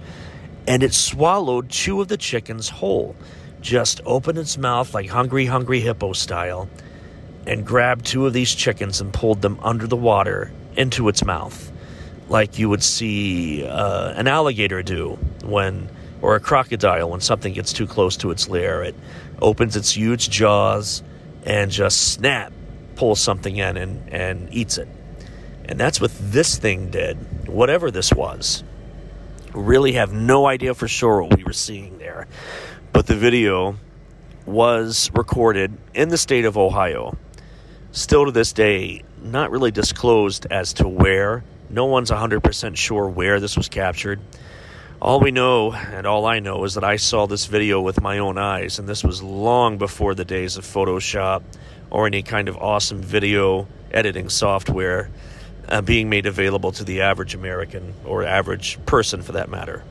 And 0.66 0.82
it 0.82 0.96
swallowed 0.96 1.70
two 1.70 2.02
of 2.02 2.08
the 2.08 2.18
chickens 2.18 2.70
whole. 2.70 3.16
Just 3.62 4.02
opened 4.04 4.40
its 4.40 4.58
mouth 4.58 4.96
like 4.96 5.08
hungry 5.10 5.46
hungry 5.46 5.80
hippo 5.80 6.14
style 6.14 6.68
and 7.46 7.64
grabbed 7.64 8.08
two 8.08 8.26
of 8.26 8.34
these 8.34 8.54
chickens 8.54 9.00
and 9.00 9.14
pulled 9.14 9.44
them 9.44 9.60
under 9.62 9.86
the 9.86 9.96
water 9.96 10.52
into 10.76 11.08
its 11.08 11.24
mouth. 11.24 11.72
Like 12.28 12.58
you 12.58 12.68
would 12.70 12.82
see 12.82 13.64
uh, 13.64 14.14
an 14.14 14.28
alligator 14.28 14.82
do 14.82 15.20
when 15.44 15.88
or 16.24 16.36
a 16.36 16.40
crocodile 16.40 17.12
when 17.12 17.22
something 17.22 17.54
gets 17.54 17.74
too 17.74 17.86
close 17.86 18.18
to 18.18 18.32
its 18.32 18.50
lair. 18.50 18.82
It 18.82 18.96
opens 19.40 19.76
its 19.76 19.92
huge 19.92 20.32
jaws 20.32 21.04
and 21.46 21.70
just 21.70 22.14
snap 22.14 22.52
pulls 22.96 23.20
something 23.20 23.58
in 23.58 23.78
and, 23.78 24.10
and 24.12 24.52
eats 24.52 24.80
it. 24.80 24.88
And 25.72 25.80
that's 25.80 26.02
what 26.02 26.12
this 26.20 26.58
thing 26.58 26.92
did, 26.92 27.48
whatever 27.48 27.92
this 27.92 28.12
was. 28.12 28.62
Really 29.54 29.94
have 29.94 30.12
no 30.12 30.46
idea 30.46 30.74
for 30.74 30.90
sure 30.90 31.24
what 31.24 31.38
we 31.38 31.46
were 31.46 31.54
seeing 31.54 31.98
there. 31.98 32.28
But 32.92 33.08
the 33.08 33.16
video 33.16 33.78
was 34.46 35.10
recorded 35.14 35.78
in 35.94 36.10
the 36.10 36.18
state 36.18 36.44
of 36.44 36.58
Ohio. 36.58 37.18
Still 37.94 38.26
to 38.26 38.32
this 38.32 38.52
day, 38.52 39.04
not 39.24 39.50
really 39.50 39.72
disclosed 39.72 40.46
as 40.52 40.74
to 40.74 40.90
where. 40.90 41.46
No 41.70 41.86
one's 41.86 42.12
100% 42.12 42.76
sure 42.76 43.08
where 43.08 43.40
this 43.40 43.56
was 43.56 43.70
captured. 43.70 44.20
All 45.02 45.22
we 45.22 45.32
know, 45.32 45.72
and 45.72 46.06
all 46.06 46.26
I 46.26 46.40
know, 46.40 46.66
is 46.66 46.74
that 46.74 46.84
I 46.84 46.98
saw 46.98 47.28
this 47.28 47.46
video 47.46 47.80
with 47.80 48.02
my 48.02 48.18
own 48.18 48.38
eyes, 48.38 48.78
and 48.78 48.90
this 48.90 49.06
was 49.06 49.24
long 49.24 49.78
before 49.78 50.16
the 50.16 50.26
days 50.26 50.58
of 50.58 50.66
Photoshop 50.66 51.44
or 51.90 52.08
any 52.08 52.24
kind 52.24 52.50
of 52.50 52.58
awesome 52.58 53.02
video 53.02 53.68
editing 53.94 54.28
software 54.28 55.10
uh, 55.70 55.82
being 55.82 56.10
made 56.10 56.26
available 56.26 56.72
to 56.74 56.84
the 56.84 57.02
average 57.02 57.34
American 57.34 57.94
or 58.06 58.24
average 58.24 58.84
person 58.86 59.22
for 59.22 59.34
that 59.34 59.50
matter. 59.50 59.84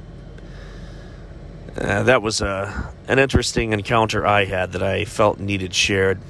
Uh, 1.78 2.02
that 2.02 2.20
was 2.20 2.42
uh, 2.42 2.92
an 3.06 3.18
interesting 3.18 3.72
encounter 3.72 4.26
I 4.26 4.44
had 4.44 4.72
that 4.72 4.83
I 4.83 5.04
felt 5.04 5.38
needed 5.38 5.74
shared. 5.74 6.20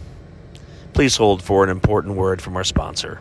Please 0.92 1.16
hold 1.16 1.42
for 1.42 1.64
an 1.64 1.70
important 1.70 2.16
word 2.16 2.42
from 2.42 2.57
our 2.57 2.64
sponsor. 2.64 3.20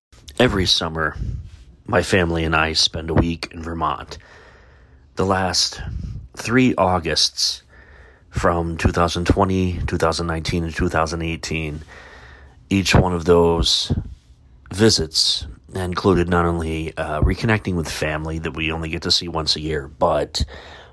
Every 0.41 0.65
summer, 0.65 1.15
my 1.85 2.01
family 2.01 2.45
and 2.45 2.55
I 2.55 2.73
spend 2.73 3.11
a 3.11 3.13
week 3.13 3.49
in 3.51 3.61
Vermont. 3.61 4.17
The 5.13 5.23
last 5.23 5.79
three 6.35 6.73
Augusts 6.73 7.61
from 8.31 8.75
2020, 8.75 9.81
2019, 9.85 10.63
and 10.63 10.73
2018, 10.73 11.81
each 12.71 12.95
one 12.95 13.13
of 13.13 13.25
those 13.25 13.91
visits 14.73 15.45
included 15.75 16.27
not 16.27 16.47
only 16.47 16.97
uh, 16.97 17.21
reconnecting 17.21 17.75
with 17.75 17.87
family 17.87 18.39
that 18.39 18.55
we 18.55 18.71
only 18.71 18.89
get 18.89 19.03
to 19.03 19.11
see 19.11 19.27
once 19.27 19.55
a 19.55 19.61
year, 19.61 19.87
but 19.87 20.43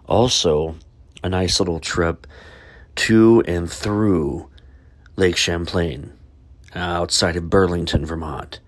also 0.05 0.75
a 1.25 1.29
nice 1.31 1.59
little 1.59 1.81
trip 1.81 2.27
to 2.97 3.43
and 3.47 3.73
through 3.73 4.51
Lake 5.17 5.39
Champlain 5.39 6.13
uh, 6.77 6.81
outside 6.81 7.37
of 7.37 7.49
Burlington, 7.49 8.05
Vermont. 8.05 8.61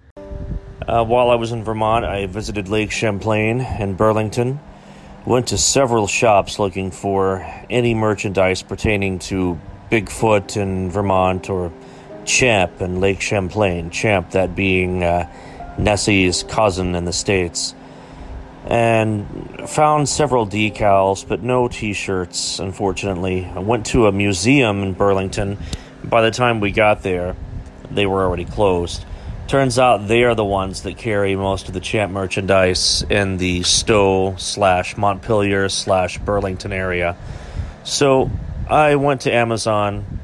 Uh, 0.88 1.04
while 1.04 1.30
I 1.30 1.34
was 1.34 1.52
in 1.52 1.62
Vermont, 1.62 2.06
I 2.06 2.24
visited 2.26 2.68
Lake 2.68 2.90
Champlain 2.90 3.60
and 3.60 3.96
Burlington. 3.98 4.60
Went 5.26 5.48
to 5.48 5.58
several 5.58 6.06
shops 6.06 6.58
looking 6.58 6.90
for 6.90 7.46
any 7.68 7.92
merchandise 7.92 8.62
pertaining 8.62 9.18
to 9.20 9.60
Bigfoot 9.90 10.56
in 10.56 10.90
Vermont 10.90 11.50
or 11.50 11.70
Champ 12.24 12.80
in 12.80 12.98
Lake 12.98 13.20
Champlain. 13.20 13.90
Champ, 13.90 14.30
that 14.30 14.56
being 14.56 15.04
uh, 15.04 15.30
Nessie's 15.76 16.44
cousin 16.44 16.94
in 16.94 17.04
the 17.04 17.12
States. 17.12 17.74
And 18.64 19.68
found 19.68 20.08
several 20.08 20.46
decals, 20.46 21.28
but 21.28 21.42
no 21.42 21.68
t 21.68 21.92
shirts, 21.92 22.58
unfortunately. 22.58 23.44
I 23.44 23.58
went 23.58 23.86
to 23.86 24.06
a 24.06 24.12
museum 24.12 24.82
in 24.82 24.94
Burlington. 24.94 25.58
By 26.02 26.22
the 26.22 26.30
time 26.30 26.60
we 26.60 26.70
got 26.70 27.02
there, 27.02 27.36
they 27.90 28.06
were 28.06 28.22
already 28.22 28.46
closed. 28.46 29.04
Turns 29.50 29.80
out 29.80 30.06
they 30.06 30.22
are 30.22 30.36
the 30.36 30.44
ones 30.44 30.82
that 30.82 30.96
carry 30.96 31.34
most 31.34 31.66
of 31.66 31.74
the 31.74 31.80
champ 31.80 32.12
merchandise 32.12 33.04
in 33.10 33.36
the 33.36 33.64
Stowe 33.64 34.36
slash 34.36 34.96
Montpelier 34.96 35.68
slash 35.68 36.18
Burlington 36.18 36.72
area. 36.72 37.16
So 37.82 38.30
I 38.68 38.94
went 38.94 39.22
to 39.22 39.34
Amazon, 39.34 40.20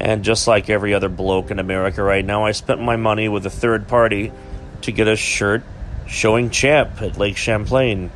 and 0.00 0.24
just 0.24 0.46
like 0.46 0.70
every 0.70 0.94
other 0.94 1.10
bloke 1.10 1.50
in 1.50 1.58
America 1.58 2.02
right 2.02 2.24
now, 2.24 2.46
I 2.46 2.52
spent 2.52 2.80
my 2.80 2.96
money 2.96 3.28
with 3.28 3.44
a 3.44 3.50
third 3.50 3.86
party 3.86 4.32
to 4.80 4.92
get 4.92 5.08
a 5.08 5.16
shirt 5.16 5.62
showing 6.06 6.48
champ 6.48 7.02
at 7.02 7.18
Lake 7.18 7.36
Champlain. 7.36 8.10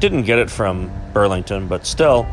Didn't 0.00 0.22
get 0.24 0.40
it 0.40 0.50
from 0.50 0.90
Burlington, 1.12 1.68
but 1.68 1.86
still, 1.86 2.26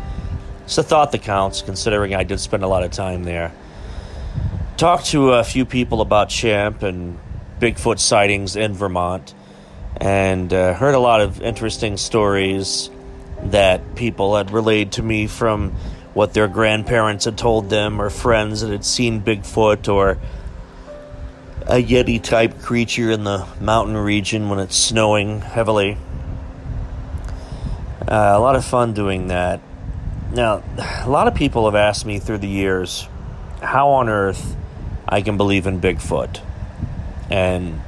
it's 0.63 0.79
a 0.79 0.81
thought 0.81 1.11
that 1.11 1.21
counts 1.21 1.61
considering 1.61 2.15
I 2.15 2.23
did 2.23 2.39
spend 2.39 2.63
a 2.63 2.67
lot 2.67 2.81
of 2.81 2.89
time 2.89 3.25
there. 3.25 3.53
Talked 4.77 5.05
to 5.11 5.33
a 5.33 5.43
few 5.43 5.65
people 5.65 6.01
about 6.01 6.29
Champ 6.29 6.81
and 6.81 7.19
Bigfoot 7.59 7.99
sightings 7.99 8.55
in 8.55 8.73
Vermont 8.73 9.33
and 9.97 10.53
uh, 10.53 10.73
heard 10.73 10.95
a 10.95 10.99
lot 10.99 11.19
of 11.19 11.41
interesting 11.41 11.97
stories 11.97 12.89
that 13.43 13.95
people 13.95 14.37
had 14.37 14.51
relayed 14.51 14.93
to 14.93 15.03
me 15.03 15.27
from 15.27 15.71
what 16.13 16.33
their 16.33 16.47
grandparents 16.47 17.25
had 17.25 17.37
told 17.37 17.69
them 17.69 18.01
or 18.01 18.09
friends 18.09 18.61
that 18.61 18.71
had 18.71 18.85
seen 18.85 19.21
Bigfoot 19.21 19.93
or 19.93 20.17
a 21.67 21.83
Yeti 21.83 22.21
type 22.21 22.61
creature 22.61 23.11
in 23.11 23.25
the 23.25 23.45
mountain 23.59 23.97
region 23.97 24.49
when 24.49 24.59
it's 24.59 24.75
snowing 24.75 25.41
heavily. 25.41 25.97
Uh, 28.07 28.33
a 28.35 28.39
lot 28.39 28.55
of 28.55 28.65
fun 28.65 28.93
doing 28.93 29.27
that. 29.27 29.59
Now, 30.31 30.63
a 31.03 31.09
lot 31.09 31.27
of 31.27 31.35
people 31.35 31.65
have 31.65 31.75
asked 31.75 32.05
me 32.05 32.19
through 32.19 32.39
the 32.39 32.47
years 32.47 33.07
how 33.61 33.89
on 33.89 34.09
earth 34.09 34.55
I 35.07 35.21
can 35.21 35.37
believe 35.37 35.67
in 35.67 35.81
Bigfoot 35.81 36.41
and 37.29 37.81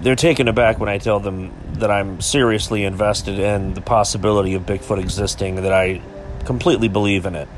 they're 0.00 0.16
taken 0.16 0.48
aback 0.48 0.78
when 0.78 0.88
I 0.88 0.98
tell 0.98 1.20
them 1.20 1.52
that 1.74 1.90
I'm 1.90 2.20
seriously 2.20 2.84
invested 2.84 3.38
in 3.38 3.74
the 3.74 3.80
possibility 3.80 4.54
of 4.54 4.62
Bigfoot 4.62 4.98
existing, 4.98 5.56
that 5.56 5.72
I 5.72 6.00
completely 6.44 6.88
believe 6.88 7.26
in 7.26 7.34
it. 7.34 7.48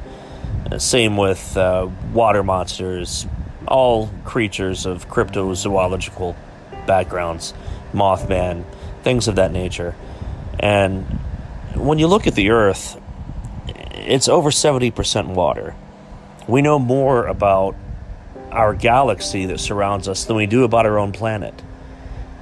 Uh, 0.70 0.78
same 0.78 1.16
with 1.16 1.56
uh, 1.56 1.88
water 2.12 2.42
monsters, 2.42 3.26
all 3.66 4.08
creatures 4.24 4.86
of 4.86 5.08
cryptozoological 5.08 6.36
backgrounds, 6.86 7.54
Mothman, 7.92 8.64
things 9.02 9.28
of 9.28 9.36
that 9.36 9.52
nature. 9.52 9.94
And 10.58 11.04
when 11.74 11.98
you 11.98 12.06
look 12.06 12.26
at 12.26 12.34
the 12.34 12.50
Earth, 12.50 13.00
it's 13.94 14.28
over 14.28 14.50
70% 14.50 15.28
water. 15.28 15.74
We 16.46 16.62
know 16.62 16.78
more 16.78 17.26
about 17.26 17.76
our 18.50 18.74
galaxy 18.74 19.46
that 19.46 19.60
surrounds 19.60 20.08
us 20.08 20.24
than 20.24 20.36
we 20.36 20.46
do 20.46 20.64
about 20.64 20.86
our 20.86 20.98
own 20.98 21.12
planet. 21.12 21.62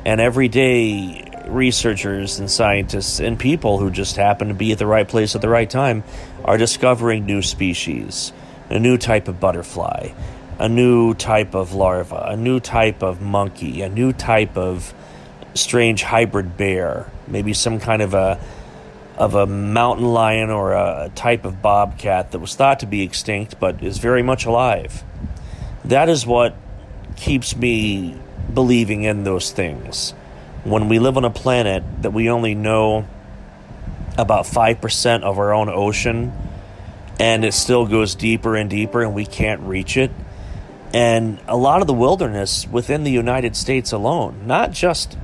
And 0.05 0.21
every 0.21 0.49
day, 0.49 1.29
researchers 1.47 2.38
and 2.38 2.51
scientists 2.51 3.21
and 3.21 3.38
people 3.38 3.79
who 3.79 3.90
just 3.90 4.16
happen 4.16 4.49
to 4.49 4.55
be 4.55 4.73
at 4.73 4.79
the 4.79 4.87
right 4.87 5.09
place 5.09 5.35
at 5.35 5.40
the 5.40 5.49
right 5.49 5.68
time 5.68 6.05
are 6.44 6.59
discovering 6.59 7.27
new 7.27 7.42
species, 7.42 8.33
a 8.71 8.79
new 8.79 8.97
type 8.97 9.29
of 9.29 9.40
butterfly, 9.40 10.11
a 10.59 10.68
new 10.68 11.14
type 11.14 11.55
of 11.55 11.73
larva, 11.73 12.27
a 12.29 12.37
new 12.37 12.61
type 12.61 13.03
of 13.03 13.21
monkey, 13.21 13.83
a 13.83 13.88
new 13.88 14.12
type 14.12 14.57
of 14.57 14.92
strange 15.55 16.03
hybrid 16.03 16.57
bear, 16.57 17.11
maybe 17.27 17.53
some 17.53 17.81
kind 17.81 18.03
of 18.03 18.14
a 18.14 18.40
of 19.16 19.35
a 19.35 19.47
mountain 19.47 20.07
lion 20.07 20.49
or 20.49 20.75
a 20.75 21.11
type 21.16 21.44
of 21.44 21.61
bobcat 21.61 22.31
that 22.31 22.38
was 22.38 22.55
thought 22.55 22.79
to 22.79 22.87
be 22.87 23.03
extinct 23.03 23.59
but 23.59 23.83
is 23.83 23.99
very 23.99 24.23
much 24.23 24.47
alive 24.47 25.03
that 25.88 26.09
is 26.09 26.27
what 26.27 26.55
keeps 27.16 27.57
me 27.57 28.14
believing 28.53 29.03
in 29.03 29.24
those 29.24 29.51
things. 29.51 30.12
When 30.64 30.88
we 30.88 30.98
live 30.98 31.16
on 31.16 31.24
a 31.24 31.31
planet 31.31 31.83
that 32.03 32.12
we 32.12 32.31
only 32.31 32.55
know 32.55 33.07
about 34.16 34.44
5% 34.44 35.22
of 35.22 35.38
our 35.38 35.53
own 35.53 35.68
ocean, 35.68 36.33
and 37.18 37.44
it 37.44 37.55
still 37.55 37.87
goes 37.87 38.14
deeper 38.14 38.57
and 38.57 38.68
deeper, 38.68 39.03
and 39.03 39.14
we 39.14 39.24
can't 39.27 39.61
reach 39.62 39.96
it. 39.96 40.11
And 40.92 41.40
a 41.46 41.57
lot 41.57 41.81
of 41.81 41.87
the 41.87 41.94
wilderness 41.94 42.66
within 42.66 43.05
the 43.05 43.11
United 43.11 43.57
States 43.57 43.92
alone, 43.92 44.46
not 44.46 44.72
just 44.72 45.16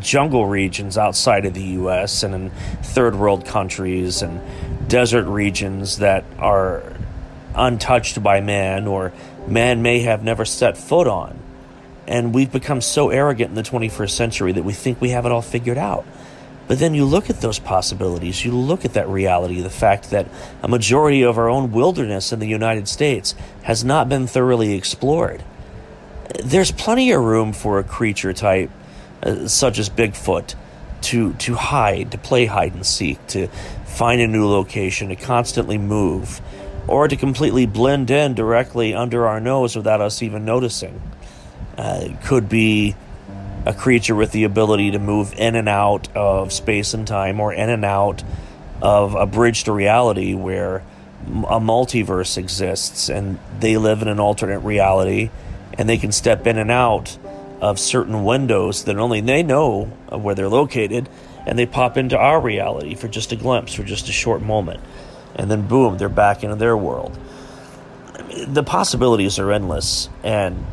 jungle 0.00 0.46
regions 0.46 0.98
outside 0.98 1.46
of 1.46 1.54
the 1.54 1.62
US 1.62 2.22
and 2.22 2.34
in 2.34 2.50
third 2.82 3.14
world 3.14 3.46
countries 3.46 4.22
and 4.22 4.40
desert 4.88 5.24
regions 5.24 5.98
that 5.98 6.24
are 6.38 6.82
untouched 7.54 8.22
by 8.22 8.40
man 8.40 8.86
or 8.86 9.12
man 9.50 9.82
may 9.82 10.00
have 10.00 10.22
never 10.22 10.44
set 10.44 10.76
foot 10.76 11.06
on. 11.06 11.38
And 12.06 12.34
we've 12.34 12.50
become 12.50 12.80
so 12.80 13.10
arrogant 13.10 13.50
in 13.50 13.54
the 13.54 13.62
21st 13.62 14.10
century 14.10 14.52
that 14.52 14.62
we 14.62 14.72
think 14.72 15.00
we 15.00 15.10
have 15.10 15.26
it 15.26 15.32
all 15.32 15.42
figured 15.42 15.78
out. 15.78 16.06
But 16.68 16.78
then 16.78 16.94
you 16.94 17.06
look 17.06 17.30
at 17.30 17.40
those 17.40 17.58
possibilities, 17.58 18.44
you 18.44 18.52
look 18.52 18.84
at 18.84 18.92
that 18.92 19.08
reality, 19.08 19.60
the 19.62 19.70
fact 19.70 20.10
that 20.10 20.26
a 20.62 20.68
majority 20.68 21.22
of 21.22 21.38
our 21.38 21.48
own 21.48 21.72
wilderness 21.72 22.30
in 22.30 22.40
the 22.40 22.46
United 22.46 22.88
States 22.88 23.34
has 23.62 23.84
not 23.84 24.08
been 24.08 24.26
thoroughly 24.26 24.74
explored. 24.74 25.42
There's 26.44 26.70
plenty 26.70 27.10
of 27.10 27.22
room 27.22 27.54
for 27.54 27.78
a 27.78 27.84
creature 27.84 28.34
type 28.34 28.70
uh, 29.22 29.48
such 29.48 29.78
as 29.78 29.88
Bigfoot 29.88 30.54
to, 31.00 31.32
to 31.34 31.54
hide, 31.54 32.12
to 32.12 32.18
play 32.18 32.44
hide 32.44 32.74
and 32.74 32.84
seek, 32.84 33.26
to 33.28 33.48
find 33.86 34.20
a 34.20 34.26
new 34.26 34.46
location, 34.46 35.08
to 35.08 35.16
constantly 35.16 35.78
move 35.78 36.42
or 36.88 37.06
to 37.06 37.16
completely 37.16 37.66
blend 37.66 38.10
in 38.10 38.34
directly 38.34 38.94
under 38.94 39.28
our 39.28 39.38
nose 39.38 39.76
without 39.76 40.00
us 40.00 40.22
even 40.22 40.44
noticing. 40.44 41.00
Uh, 41.76 42.00
it 42.02 42.22
could 42.22 42.48
be 42.48 42.96
a 43.66 43.74
creature 43.74 44.14
with 44.14 44.32
the 44.32 44.44
ability 44.44 44.90
to 44.92 44.98
move 44.98 45.32
in 45.36 45.54
and 45.54 45.68
out 45.68 46.08
of 46.16 46.52
space 46.52 46.94
and 46.94 47.06
time 47.06 47.38
or 47.38 47.52
in 47.52 47.68
and 47.68 47.84
out 47.84 48.24
of 48.80 49.14
a 49.14 49.26
bridge 49.26 49.64
to 49.64 49.72
reality 49.72 50.34
where 50.34 50.82
a 51.26 51.60
multiverse 51.60 52.38
exists 52.38 53.08
and 53.08 53.38
they 53.60 53.76
live 53.76 54.00
in 54.00 54.08
an 54.08 54.18
alternate 54.18 54.60
reality 54.60 55.30
and 55.74 55.88
they 55.88 55.98
can 55.98 56.10
step 56.10 56.46
in 56.46 56.56
and 56.56 56.70
out 56.70 57.18
of 57.60 57.78
certain 57.78 58.24
windows 58.24 58.84
that 58.84 58.96
only 58.96 59.20
they 59.20 59.42
know 59.42 59.84
where 60.10 60.34
they're 60.34 60.48
located 60.48 61.08
and 61.44 61.58
they 61.58 61.66
pop 61.66 61.96
into 61.96 62.16
our 62.16 62.40
reality 62.40 62.94
for 62.94 63.08
just 63.08 63.32
a 63.32 63.36
glimpse 63.36 63.74
for 63.74 63.82
just 63.82 64.08
a 64.08 64.12
short 64.12 64.40
moment 64.40 64.80
and 65.34 65.50
then 65.50 65.66
boom 65.66 65.98
they're 65.98 66.08
back 66.08 66.42
into 66.42 66.56
their 66.56 66.76
world 66.76 67.18
I 68.14 68.22
mean, 68.22 68.52
the 68.52 68.62
possibilities 68.62 69.38
are 69.38 69.50
endless 69.52 70.08
and 70.22 70.64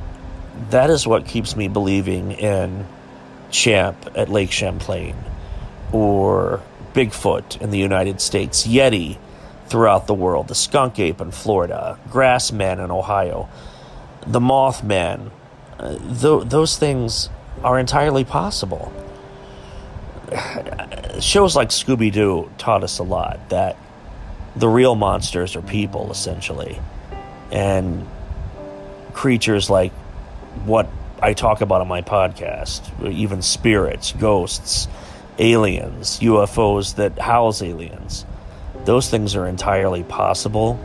that 0.69 0.89
is 0.89 1.05
what 1.05 1.25
keeps 1.25 1.55
me 1.55 1.67
believing 1.67 2.31
in 2.31 2.85
champ 3.51 4.11
at 4.15 4.29
lake 4.29 4.51
champlain 4.51 5.15
or 5.91 6.61
bigfoot 6.93 7.61
in 7.61 7.71
the 7.71 7.77
united 7.77 8.21
states 8.21 8.65
yeti 8.65 9.17
throughout 9.67 10.07
the 10.07 10.13
world 10.13 10.47
the 10.47 10.55
skunk 10.55 10.99
ape 10.99 11.21
in 11.21 11.31
Florida, 11.31 11.99
grassman 12.09 12.83
in 12.83 12.91
Ohio, 12.91 13.49
the 14.25 14.39
mothman. 14.39 15.31
Uh, 15.77 15.97
th- 15.97 16.47
those 16.49 16.77
things 16.77 17.29
are 17.63 17.77
entirely 17.79 18.23
possible. 18.23 18.91
Shows 21.19 21.55
like 21.55 21.69
Scooby 21.69 22.11
Doo 22.11 22.51
taught 22.57 22.83
us 22.83 22.99
a 22.99 23.03
lot 23.03 23.49
that 23.49 23.77
the 24.55 24.67
real 24.67 24.95
monsters 24.95 25.55
are 25.55 25.61
people, 25.61 26.11
essentially. 26.11 26.79
And 27.51 28.07
creatures 29.13 29.69
like 29.69 29.91
what 30.65 30.89
I 31.21 31.33
talk 31.33 31.61
about 31.61 31.81
on 31.81 31.87
my 31.87 32.01
podcast, 32.01 32.81
even 33.11 33.41
spirits, 33.41 34.11
ghosts, 34.13 34.87
aliens, 35.37 36.19
UFOs 36.19 36.95
that 36.95 37.19
house 37.19 37.61
aliens 37.61 38.25
those 38.85 39.09
things 39.09 39.35
are 39.35 39.47
entirely 39.47 40.03
possible, 40.03 40.79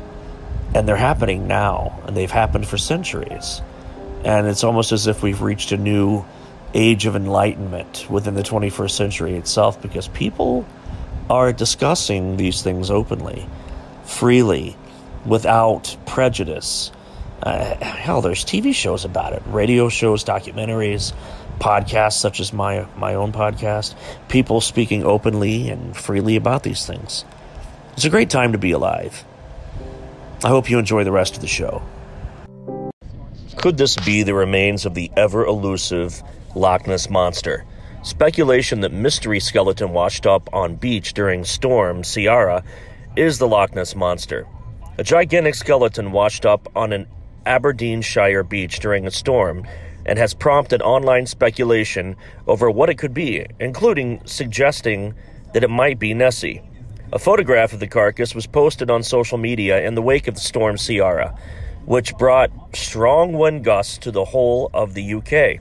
and 0.74 0.88
they're 0.88 0.96
happening 0.96 1.46
now, 1.46 2.00
and 2.06 2.16
they've 2.16 2.30
happened 2.30 2.66
for 2.66 2.78
centuries. 2.78 3.60
And 4.24 4.46
it's 4.46 4.64
almost 4.64 4.92
as 4.92 5.06
if 5.06 5.22
we've 5.22 5.42
reached 5.42 5.72
a 5.72 5.76
new 5.76 6.24
age 6.72 7.06
of 7.06 7.16
enlightenment 7.16 8.06
within 8.08 8.34
the 8.34 8.42
21st 8.42 8.90
century 8.90 9.34
itself 9.34 9.80
because 9.82 10.08
people 10.08 10.64
are 11.30 11.52
discussing 11.52 12.36
these 12.36 12.60
things 12.60 12.90
openly, 12.90 13.48
freely, 14.04 14.76
without 15.24 15.96
prejudice. 16.04 16.90
Uh, 17.42 17.76
hell, 17.76 18.20
there's 18.20 18.44
TV 18.44 18.74
shows 18.74 19.04
about 19.04 19.32
it, 19.32 19.42
radio 19.46 19.88
shows, 19.88 20.24
documentaries, 20.24 21.14
podcasts 21.60 22.18
such 22.18 22.40
as 22.40 22.52
my 22.52 22.84
my 22.96 23.14
own 23.14 23.32
podcast. 23.32 23.94
People 24.28 24.60
speaking 24.60 25.04
openly 25.04 25.70
and 25.70 25.96
freely 25.96 26.34
about 26.34 26.64
these 26.64 26.84
things. 26.84 27.24
It's 27.92 28.04
a 28.04 28.10
great 28.10 28.28
time 28.28 28.52
to 28.52 28.58
be 28.58 28.72
alive. 28.72 29.24
I 30.42 30.48
hope 30.48 30.68
you 30.68 30.78
enjoy 30.78 31.04
the 31.04 31.12
rest 31.12 31.36
of 31.36 31.42
the 31.42 31.46
show. 31.46 31.82
Could 33.56 33.76
this 33.76 33.96
be 33.96 34.22
the 34.22 34.34
remains 34.34 34.84
of 34.84 34.94
the 34.94 35.10
ever 35.16 35.44
elusive 35.44 36.22
Loch 36.56 36.86
Ness 36.86 37.08
Monster? 37.08 37.64
Speculation 38.02 38.80
that 38.80 38.92
mystery 38.92 39.40
skeleton 39.40 39.90
washed 39.90 40.26
up 40.26 40.48
on 40.54 40.76
beach 40.76 41.12
during 41.12 41.44
storm 41.44 42.02
Ciara 42.02 42.64
is 43.14 43.38
the 43.38 43.46
Loch 43.46 43.74
Ness 43.74 43.94
Monster. 43.94 44.46
A 44.96 45.04
gigantic 45.04 45.54
skeleton 45.54 46.10
washed 46.10 46.46
up 46.46 46.66
on 46.74 46.94
an 46.94 47.06
Aberdeenshire 47.44 48.42
beach 48.42 48.80
during 48.80 49.06
a 49.06 49.10
storm 49.10 49.66
and 50.06 50.18
has 50.18 50.32
prompted 50.32 50.80
online 50.80 51.26
speculation 51.26 52.16
over 52.46 52.70
what 52.70 52.88
it 52.88 52.96
could 52.96 53.12
be, 53.12 53.44
including 53.60 54.22
suggesting 54.24 55.14
that 55.52 55.62
it 55.62 55.68
might 55.68 55.98
be 55.98 56.14
Nessie. 56.14 56.62
A 57.12 57.18
photograph 57.18 57.74
of 57.74 57.80
the 57.80 57.86
carcass 57.86 58.34
was 58.34 58.46
posted 58.46 58.90
on 58.90 59.02
social 59.02 59.36
media 59.36 59.86
in 59.86 59.94
the 59.94 60.02
wake 60.02 60.26
of 60.26 60.36
the 60.36 60.40
storm 60.40 60.78
Ciara, 60.78 61.38
which 61.84 62.16
brought 62.16 62.50
strong 62.74 63.34
wind 63.34 63.62
gusts 63.62 63.98
to 63.98 64.10
the 64.10 64.24
whole 64.24 64.70
of 64.72 64.94
the 64.94 65.14
UK. 65.14 65.60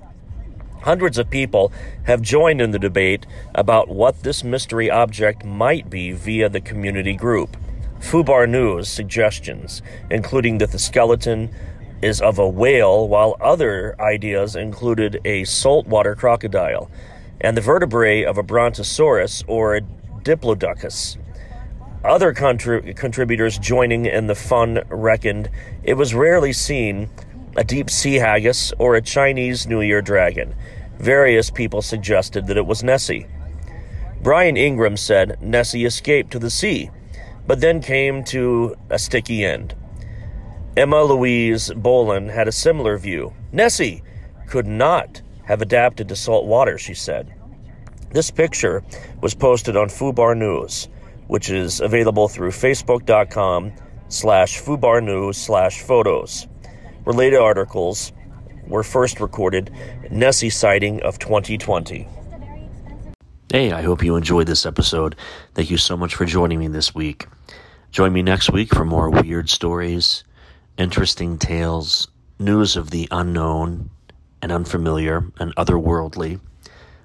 Hundreds 0.82 1.18
of 1.18 1.30
people 1.30 1.72
have 2.04 2.22
joined 2.22 2.62
in 2.62 2.72
the 2.72 2.80
debate 2.80 3.26
about 3.54 3.90
what 3.90 4.24
this 4.24 4.44
mystery 4.44 4.90
object 4.90 5.44
might 5.44 5.90
be 5.90 6.12
via 6.12 6.48
the 6.48 6.62
community 6.62 7.14
group. 7.14 7.58
Fubar 8.00 8.48
News 8.48 8.88
suggestions, 8.88 9.82
including 10.10 10.58
that 10.60 10.72
the 10.72 10.80
skeleton 10.80 11.54
is 12.02 12.22
of 12.22 12.40
a 12.40 12.48
whale, 12.48 13.08
while 13.08 13.36
other 13.42 13.96
ideas 14.00 14.56
included 14.56 15.20
a 15.26 15.44
saltwater 15.44 16.16
crocodile 16.16 16.90
and 17.42 17.58
the 17.58 17.62
vertebrae 17.62 18.24
of 18.24 18.38
a 18.38 18.44
brontosaurus 18.44 19.44
or 19.48 19.76
a 19.76 19.82
diplodocus. 20.24 21.18
Other 22.04 22.34
contrib- 22.34 22.96
contributors 22.96 23.58
joining 23.58 24.06
in 24.06 24.28
the 24.28 24.36
fun 24.36 24.82
reckoned 24.88 25.50
it 25.84 25.96
was 25.96 26.16
rarely 26.16 26.54
seen 26.54 27.10
a 27.60 27.64
deep 27.64 27.92
sea 27.92 28.16
haggis 28.16 28.74
or 28.80 28.96
a 28.96 29.02
Chinese 29.02 29.68
New 29.68 29.82
Year 29.82 30.02
dragon. 30.02 30.56
Various 30.98 31.52
people 31.52 31.84
suggested 31.84 32.48
that 32.48 32.58
it 32.58 32.66
was 32.66 32.82
Nessie. 32.82 33.28
Brian 34.24 34.58
Ingram 34.58 34.98
said 34.98 35.38
Nessie 35.42 35.86
escaped 35.86 36.32
to 36.32 36.40
the 36.40 36.50
sea, 36.50 36.90
but 37.46 37.62
then 37.62 37.82
came 37.82 38.24
to 38.24 38.76
a 38.90 38.98
sticky 38.98 39.46
end. 39.46 39.76
Emma 40.76 41.04
Louise 41.04 41.70
Bolin 41.70 42.34
had 42.34 42.48
a 42.48 42.52
similar 42.52 42.98
view. 42.98 43.34
Nessie 43.52 44.02
could 44.48 44.66
not 44.66 45.22
have 45.44 45.62
adapted 45.62 46.08
to 46.08 46.16
salt 46.16 46.46
water, 46.46 46.78
she 46.78 46.94
said. 46.94 47.36
This 48.12 48.32
picture 48.32 48.84
was 49.22 49.36
posted 49.36 49.78
on 49.78 49.90
Fubar 49.90 50.36
News 50.36 50.90
which 51.30 51.52
is 51.52 51.80
available 51.80 52.28
through 52.28 52.50
facebook.com 52.50 53.72
slash 54.08 54.60
fubarnews 54.60 55.36
slash 55.36 55.82
photos. 55.82 56.48
Related 57.10 57.40
articles 57.40 58.12
were 58.68 58.84
first 58.84 59.20
recorded 59.20 59.72
Nessie 60.12 60.52
sighting 60.52 61.02
of 61.02 61.18
2020. 61.18 62.08
Hey, 63.52 63.72
I 63.72 63.82
hope 63.82 64.04
you 64.04 64.16
enjoyed 64.16 64.46
this 64.46 64.64
episode. 64.64 65.16
Thank 65.56 65.72
you 65.72 65.78
so 65.78 65.98
much 65.98 66.14
for 66.14 66.26
joining 66.26 66.60
me 66.60 66.68
this 66.68 66.94
week. 66.94 67.26
Join 67.90 68.14
me 68.14 68.22
next 68.22 68.52
week 68.52 68.72
for 68.76 68.86
more 68.86 69.10
weird 69.10 69.50
stories, 69.50 70.24
interesting 70.78 71.40
tales, 71.40 72.10
news 72.38 72.76
of 72.76 72.92
the 72.92 73.08
unknown 73.10 73.90
and 74.44 74.52
unfamiliar 74.52 75.32
and 75.40 75.56
otherworldly. 75.56 76.40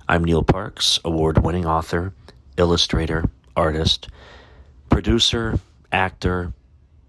I'm 0.06 0.22
Neil 0.22 0.42
Parks, 0.42 1.00
award 1.02 1.42
winning 1.42 1.64
author, 1.64 2.12
illustrator, 2.58 3.30
artist, 3.56 4.08
producer, 4.90 5.60
actor, 5.90 6.52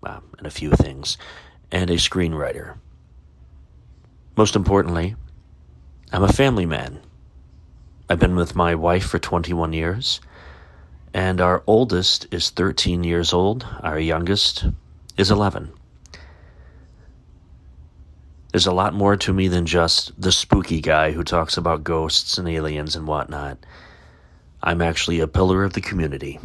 and 0.02 0.48
a 0.48 0.50
few 0.50 0.72
things, 0.72 1.18
and 1.74 1.90
a 1.90 1.96
screenwriter. 1.96 2.78
Most 4.38 4.58
importantly, 4.58 5.16
I'm 6.12 6.24
a 6.24 6.34
family 6.34 6.66
man. 6.66 7.00
I've 8.10 8.20
been 8.20 8.36
with 8.36 8.54
my 8.54 8.76
wife 8.76 9.06
for 9.06 9.18
21 9.18 9.72
years, 9.72 10.20
and 11.14 11.40
our 11.40 11.64
oldest 11.66 12.28
is 12.32 12.50
13 12.50 13.06
years 13.06 13.32
old, 13.32 13.66
our 13.82 13.98
youngest 13.98 14.66
is 15.16 15.32
11. 15.32 15.72
There's 18.52 18.68
a 18.68 18.74
lot 18.74 18.94
more 18.94 19.16
to 19.16 19.34
me 19.34 19.48
than 19.48 19.66
just 19.66 20.12
the 20.22 20.34
spooky 20.34 20.82
guy 20.82 21.12
who 21.12 21.24
talks 21.24 21.56
about 21.56 21.86
ghosts 21.86 22.38
and 22.38 22.50
aliens 22.50 22.98
and 22.98 23.08
whatnot. 23.08 23.58
I'm 24.62 24.82
actually 24.82 25.22
a 25.22 25.28
pillar 25.28 25.64
of 25.64 25.72
the 25.74 25.82
community. 25.82 26.40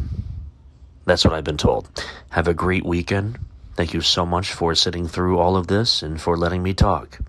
That's 1.05 1.25
what 1.25 1.33
I've 1.33 1.43
been 1.43 1.57
told. 1.57 1.89
Have 2.29 2.47
a 2.47 2.53
great 2.53 2.85
weekend. 2.85 3.37
Thank 3.75 3.93
you 3.93 3.99
so 3.99 4.25
much 4.25 4.53
for 4.53 4.75
sitting 4.75 5.09
through 5.09 5.39
all 5.39 5.57
of 5.57 5.67
this 5.67 6.03
and 6.03 6.21
for 6.21 6.37
letting 6.37 6.63
me 6.63 6.73
talk. 6.73 7.19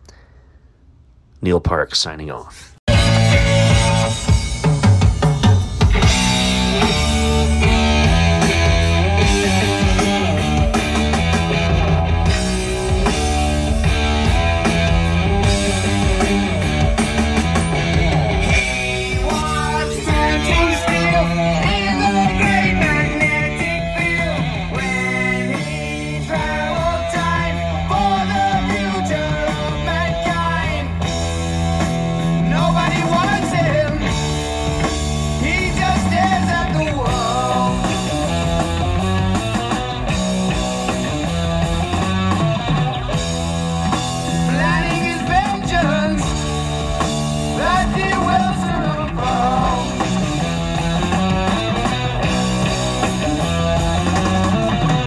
Neil 1.43 1.61
Park 1.61 1.95
signing 1.97 2.31
off. 2.31 2.77